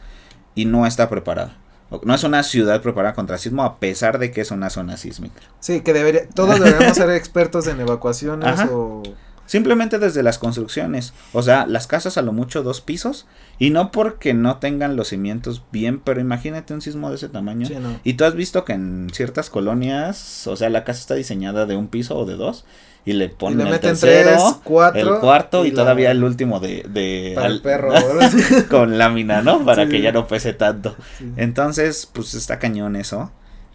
[0.53, 1.57] Y no está preparada.
[2.03, 5.41] No es una ciudad preparada contra sismo a pesar de que es una zona sísmica.
[5.59, 9.03] Sí, que debería, todos deberíamos ser expertos en evacuaciones o...
[9.49, 11.15] Simplemente desde las construcciones.
[11.33, 13.25] O sea, las casas a lo mucho dos pisos.
[13.57, 17.67] Y no porque no tengan los cimientos bien, pero imagínate un sismo de ese tamaño.
[18.03, 21.75] Y tú has visto que en ciertas colonias, o sea, la casa está diseñada de
[21.75, 22.63] un piso o de dos
[23.05, 27.61] y le ponen el tercero, cuatro, el cuarto y, todavía el último de, de el
[27.63, 27.91] perro
[28.69, 29.65] con lámina, ¿no?
[29.65, 30.95] Para que ya no pese tanto.
[31.37, 33.31] Entonces, pues está cañón eso.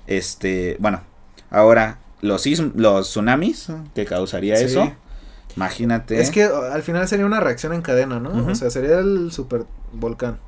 [0.07, 1.03] Este, bueno,
[1.51, 2.47] ahora los
[2.77, 4.93] los tsunamis que causaría eso.
[5.57, 6.21] Imagínate.
[6.21, 8.47] Es que al final sería una reacción en cadena, ¿no?
[8.51, 10.39] O sea, sería el super volcán.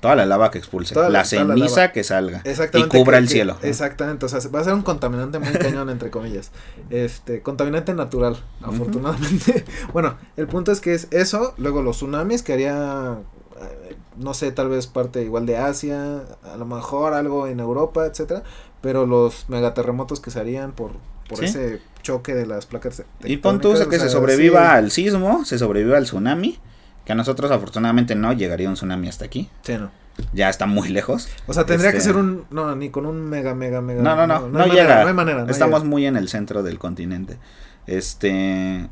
[0.00, 0.94] Toda la lava que expulse.
[0.94, 2.42] la ceniza que salga.
[2.72, 3.56] Y cubra el cielo.
[3.62, 4.24] Exactamente.
[4.26, 6.52] O sea, va a ser un contaminante muy cañón, entre comillas.
[6.88, 9.64] Este, contaminante natural, afortunadamente.
[9.92, 11.54] bueno, el punto es que es eso.
[11.58, 13.18] Luego los tsunamis, que haría,
[13.60, 18.06] eh, no sé, tal vez parte igual de Asia, a lo mejor algo en Europa,
[18.06, 18.42] etcétera.
[18.80, 20.92] Pero los megaterremotos que se harían por,
[21.30, 23.02] por ese choque de las placas.
[23.24, 26.58] Y pon tú que se sobreviva al sismo, se sobreviva al tsunami
[27.04, 29.48] que a nosotros afortunadamente no llegaría un tsunami hasta aquí.
[29.62, 29.90] Sí, no.
[30.34, 31.28] Ya está muy lejos.
[31.46, 32.44] O sea, tendría que este, ser un...
[32.50, 34.02] No, ni con un mega, mega, mega...
[34.02, 35.02] No, no, no, no, llega.
[35.02, 35.46] no hay manera.
[35.48, 37.38] Estamos muy en el centro del continente.
[37.86, 38.88] Este...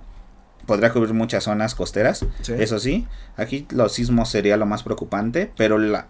[0.65, 3.07] Podría cubrir muchas zonas costeras, eso sí.
[3.39, 6.09] Aquí los sismos sería lo más preocupante, pero la,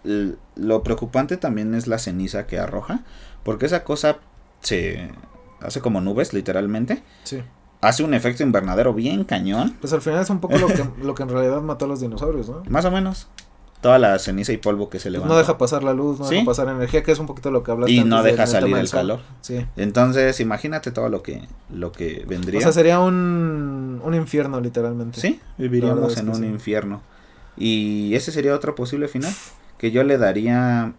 [0.57, 3.03] lo preocupante también es la ceniza que arroja,
[3.45, 4.17] porque esa cosa
[4.61, 5.13] se
[5.61, 7.03] hace como nubes, literalmente.
[7.25, 7.43] Sí
[7.81, 9.77] hace un efecto invernadero bien cañón.
[9.81, 12.01] Pues al final es un poco lo que, lo que en realidad mató a los
[12.01, 12.63] dinosaurios, ¿no?
[12.69, 13.29] Más o menos.
[13.81, 15.33] Toda la ceniza y polvo que se levanta.
[15.33, 17.71] No deja pasar la luz, no deja pasar energía, que es un poquito lo que
[17.71, 17.93] hablaste.
[17.93, 19.21] Y no deja salir el calor.
[19.41, 19.65] Sí.
[19.77, 21.43] Entonces, imagínate todo lo que,
[21.73, 22.59] lo que vendría.
[22.59, 25.21] O sea, sería un, un infierno, literalmente.
[25.21, 27.03] Sí, viviríamos en un infierno.
[27.57, 29.33] Y ese sería otro posible final.
[29.79, 30.95] Que yo le daría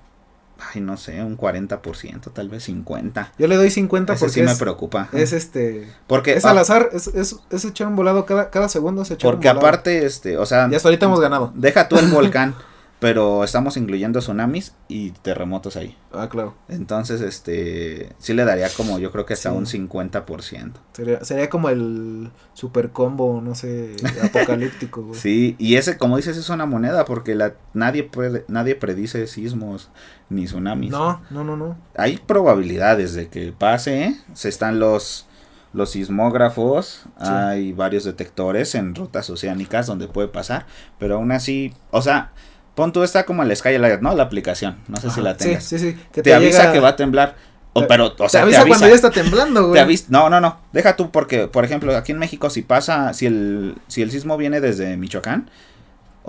[0.74, 3.34] ay, no sé, un 40%, tal vez 50.
[3.38, 5.10] Yo le doy 50 porque sí me preocupa.
[5.14, 9.06] Es este porque es al azar, es, es, es, echar un volado cada, cada segundo
[9.06, 11.52] se echar Porque aparte este, o sea, ya hasta ahorita hemos ganado.
[11.56, 12.56] Deja tú el volcán.
[13.00, 15.98] pero estamos incluyendo tsunamis y terremotos ahí.
[16.12, 16.56] Ah, claro.
[16.68, 20.74] Entonces, este, sí le daría como, yo creo que hasta un 50%.
[20.92, 25.20] Sería, sería como el super combo, no sé, apocalíptico, güey.
[25.20, 29.90] Sí, y ese, como dices, es una moneda porque la, nadie puede, nadie predice sismos
[30.30, 30.92] ni tsunamis.
[30.92, 31.78] No, no, no, no.
[31.96, 35.26] Hay probabilidades de que pase, se están los
[35.72, 40.66] los sismógrafos, hay varios detectores en rutas oceánicas donde puede pasar,
[40.98, 42.32] pero aún así, o sea,
[42.80, 44.16] Pon tú está como el Skylight, ¿no?
[44.16, 44.78] La aplicación.
[44.88, 45.66] No sé si la tengas.
[45.66, 46.22] Sí, sí, sí.
[46.22, 47.36] te, avisa que va a temblar.
[47.74, 49.74] O, pero, o sea, te avisa, cuando ya está temblando, güey.
[49.74, 50.60] Te avisa, no, no, no.
[50.72, 54.38] Deja tú porque, por ejemplo, aquí en México si pasa, si el, si el sismo
[54.38, 55.52] viene desde Michoacán,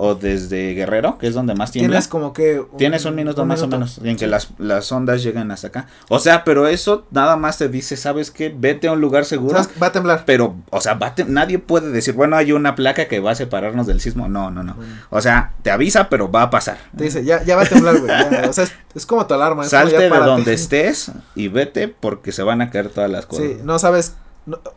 [0.03, 1.97] o desde Guerrero, que es donde más tiembla.
[1.97, 2.65] Tienes como que...
[2.75, 5.85] tienes un minuto más o menos en que las, las ondas lleguen hasta acá.
[6.09, 8.51] O sea, pero eso nada más te dice, ¿sabes qué?
[8.57, 9.61] Vete a un lugar seguro.
[9.79, 10.23] Va a temblar.
[10.25, 13.85] Pero, o sea, va nadie puede decir, bueno, hay una placa que va a separarnos
[13.85, 14.27] del sismo.
[14.27, 14.75] No, no, no.
[15.11, 16.79] O sea, te avisa, pero va a pasar.
[16.97, 18.11] Te dice, ya, ya va a temblar, güey.
[18.49, 19.65] o sea, es, como tu alarma.
[19.65, 23.45] Salte de donde estés y vete porque se van a caer todas las cosas.
[23.45, 24.15] Sí, no sabes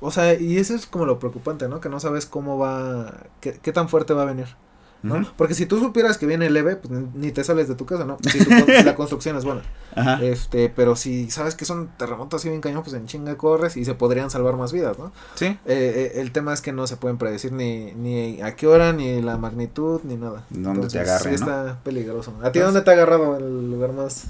[0.00, 1.80] o sea, y eso es como lo preocupante, ¿no?
[1.80, 4.48] Que no sabes cómo va, qué, qué tan fuerte va a venir.
[5.36, 8.16] Porque si tú supieras que viene leve, pues ni te sales de tu casa, ¿no?
[8.22, 8.38] Si,
[8.84, 9.62] la construcción es buena.
[10.22, 13.84] Este, pero si sabes que son terremotos así bien cañón, pues en chinga corres y
[13.84, 15.12] se podrían salvar más vidas, ¿no?
[15.34, 15.46] Sí.
[15.46, 18.92] Eh, eh, el tema es que no se pueden predecir ni, ni a qué hora,
[18.92, 20.44] ni la magnitud, ni nada.
[20.50, 22.32] ¿Dónde te agarre, sí está peligroso.
[22.42, 24.24] ¿A ti dónde te ha agarrado el lugar más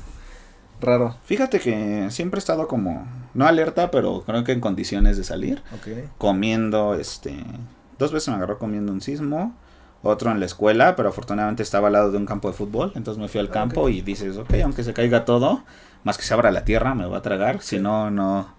[0.81, 1.17] raro?
[1.25, 5.63] Fíjate que siempre he estado como, no alerta, pero creo que en condiciones de salir.
[6.19, 7.37] Comiendo, este,
[7.99, 9.55] dos veces me agarró comiendo un sismo
[10.05, 13.21] otro en la escuela, pero afortunadamente estaba al lado de un campo de fútbol, entonces
[13.21, 15.65] me fui al campo y dices, ok, aunque se caiga todo,
[16.05, 18.55] más que se abra la tierra, me va a tragar, si no, no,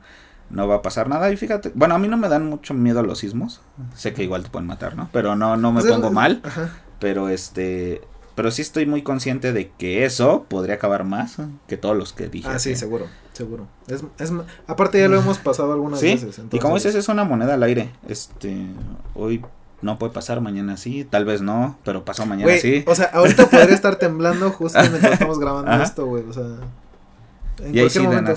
[0.50, 1.32] no va a pasar nada.
[1.32, 3.62] Y fíjate, bueno, a mí no me dan mucho miedo los sismos,
[3.96, 5.10] sé que igual te pueden matar, ¿no?
[5.14, 6.42] Pero no, no me pongo mal,
[7.00, 8.02] pero este,
[8.36, 12.28] pero sí estoy muy consciente de que eso podría acabar más que todos los que
[12.28, 12.50] dije.
[12.50, 13.68] Ah, sí, seguro, seguro.
[13.88, 14.34] Es, es,
[14.68, 16.42] aparte ya lo hemos pasado algunas veces.
[16.52, 17.92] Y como dices, es una moneda al aire.
[18.08, 18.66] Este,
[19.14, 19.44] hoy
[19.82, 22.84] no puede pasar, mañana sí, tal vez no, pero pasó mañana sí.
[22.88, 26.44] O sea, ahorita podría estar temblando justo mientras estamos grabando esto, güey, o sea.
[27.60, 28.36] En y cualquier momento.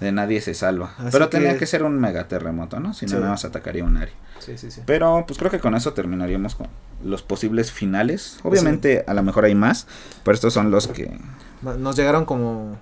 [0.00, 0.94] De, nadie se salva.
[1.10, 2.92] pero tenía que ser un mega terremoto, ¿no?
[2.92, 4.14] Si no, nada más atacaría un área.
[4.40, 4.82] Sí, sí, sí.
[4.84, 6.68] Pero pues creo que con eso terminaríamos con
[7.02, 8.38] los posibles finales.
[8.42, 9.86] Obviamente, a lo mejor hay más,
[10.22, 11.18] pero estos son los que.
[11.62, 12.76] Nos llegaron como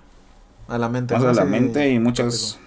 [0.67, 1.15] a la mente.
[1.15, 2.59] Más a la mente y muchos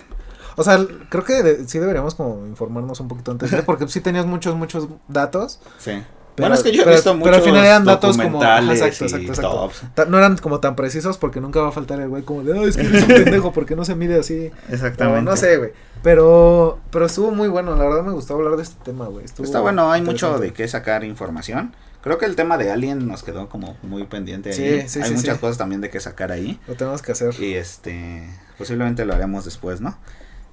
[0.58, 4.56] o sea, creo que sí deberíamos como informarnos un poquito antes, porque sí tenías muchos,
[4.56, 5.60] muchos datos.
[5.78, 6.04] Sí.
[6.36, 8.42] bueno, es que yo he visto muchos Pero al final eran datos como.
[8.44, 10.06] exacto, exacto, exacto.
[10.08, 12.70] No eran como tan precisos porque nunca va a faltar el güey como de, ay,
[12.70, 14.52] es que eres un pendejo, porque no se mide así?
[14.70, 15.22] Exactamente.
[15.22, 15.74] no sé, güey.
[16.02, 19.26] Pero, pero estuvo muy bueno, la verdad me gustó hablar de este tema, güey.
[19.26, 21.76] Está bueno, hay mucho de qué sacar información.
[22.02, 24.56] Creo que el tema de Alien nos quedó como muy pendiente ahí.
[24.56, 26.60] Sí, sí, Hay muchas cosas también de qué sacar ahí.
[26.68, 27.36] Lo tenemos que hacer.
[27.40, 28.28] Y este,
[28.58, 29.98] posiblemente lo haremos después, ¿no?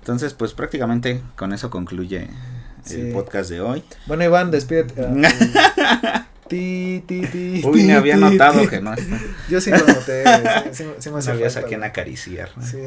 [0.05, 2.29] Entonces, pues prácticamente con eso concluye
[2.91, 3.83] el podcast de hoy.
[4.05, 4.93] Bueno, Iván, despídete.
[6.47, 8.95] ti, ti, ti, Uy, me había notado que no.
[9.49, 10.25] Yo sí lo noté.
[10.73, 12.51] Sí, sí, me Sabías a quién acariciar.
[12.61, 12.83] Sí.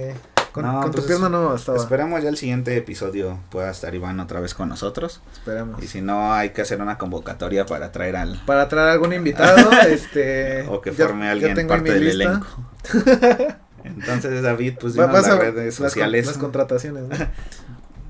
[0.51, 1.79] Con, con tu pierna no estaba.
[1.79, 5.21] Esperemos ya el siguiente episodio pueda estar Iván otra vez con nosotros.
[5.33, 5.81] Esperemos.
[5.81, 8.39] Y si no, hay que hacer una convocatoria para traer al.
[8.45, 9.71] Para traer algún invitado.
[9.89, 10.67] este.
[10.67, 12.45] O que forme alguien parte del elenco.
[13.87, 16.27] Entonces, David, pues dinos las redes sociales.
[16.27, 17.03] Las, contrataciones,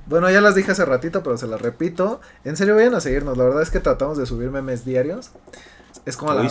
[0.08, 2.22] Bueno, ya las dije hace ratito, pero se las repito.
[2.46, 3.38] En serio, vayan a seguirnos.
[3.38, 5.32] La verdad es que tratamos de subir memes diarios.
[6.06, 6.42] Es como la,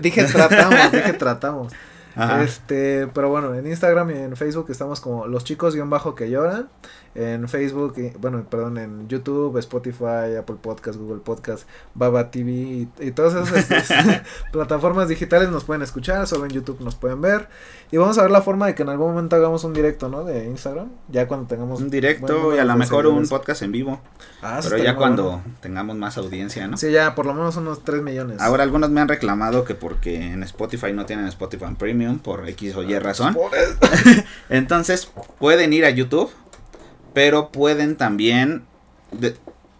[0.00, 1.72] dije tratamos, dije tratamos.
[2.42, 6.30] Este, pero bueno, en Instagram y en Facebook estamos como los chicos guion bajo que
[6.30, 6.68] lloran
[7.14, 13.34] en Facebook, bueno, perdón, en YouTube, Spotify, Apple Podcast, Google Podcast, Baba TV y, todas
[13.34, 13.88] esas
[14.52, 17.48] plataformas digitales nos pueden escuchar, solo en YouTube nos pueden ver.
[17.92, 20.24] Y vamos a ver la forma de que en algún momento hagamos un directo, ¿no?
[20.24, 21.80] De Instagram, ya cuando tengamos...
[21.80, 24.00] Un directo y a lo mejor un podcast en vivo.
[24.42, 26.76] Ah, pero ya cuando tengamos más audiencia, ¿no?
[26.76, 28.40] Sí, ya por lo menos unos 3 millones.
[28.40, 32.76] Ahora algunos me han reclamado que porque en Spotify no tienen Spotify Premium por X
[32.76, 33.36] o Y razón.
[34.48, 36.30] Entonces pueden ir a YouTube
[37.14, 38.64] pero pueden también,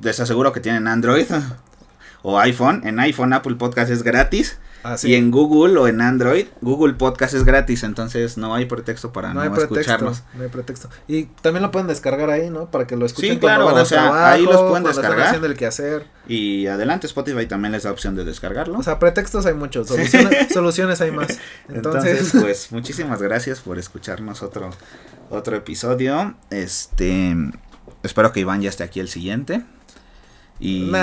[0.01, 1.27] les aseguro que tienen Android
[2.23, 2.87] o iPhone.
[2.87, 4.59] En iPhone Apple Podcast es gratis.
[4.87, 9.15] Ah, y en Google o en Android, Google Podcast es gratis, entonces no hay pretexto
[9.15, 10.23] para no, escucharnos.
[10.35, 10.91] No hay pretexto.
[11.09, 12.71] Y también lo pueden descargar ahí, ¿no?
[12.71, 13.33] Para que lo escuchen.
[13.33, 15.43] Sí, claro, o sea, ahí los pueden descargar.
[15.43, 16.07] el que hacer.
[16.29, 18.79] Y adelante, Spotify también les da opción de descargarlo.
[18.79, 21.39] O sea, pretextos hay muchos, soluciones, soluciones hay más.
[21.71, 24.71] Entonces, pues muchísimas gracias por escucharnos otro
[25.31, 26.35] otro episodio.
[26.51, 27.35] Este,
[28.03, 29.65] espero que Iván ya esté aquí el siguiente.
[30.61, 30.93] Y...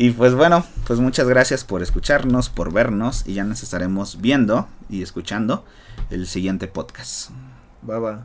[0.00, 4.68] Y pues bueno, pues muchas gracias por escucharnos, por vernos y ya nos estaremos viendo
[4.88, 5.64] y escuchando
[6.10, 7.30] el siguiente podcast.
[7.82, 8.18] Bye bye.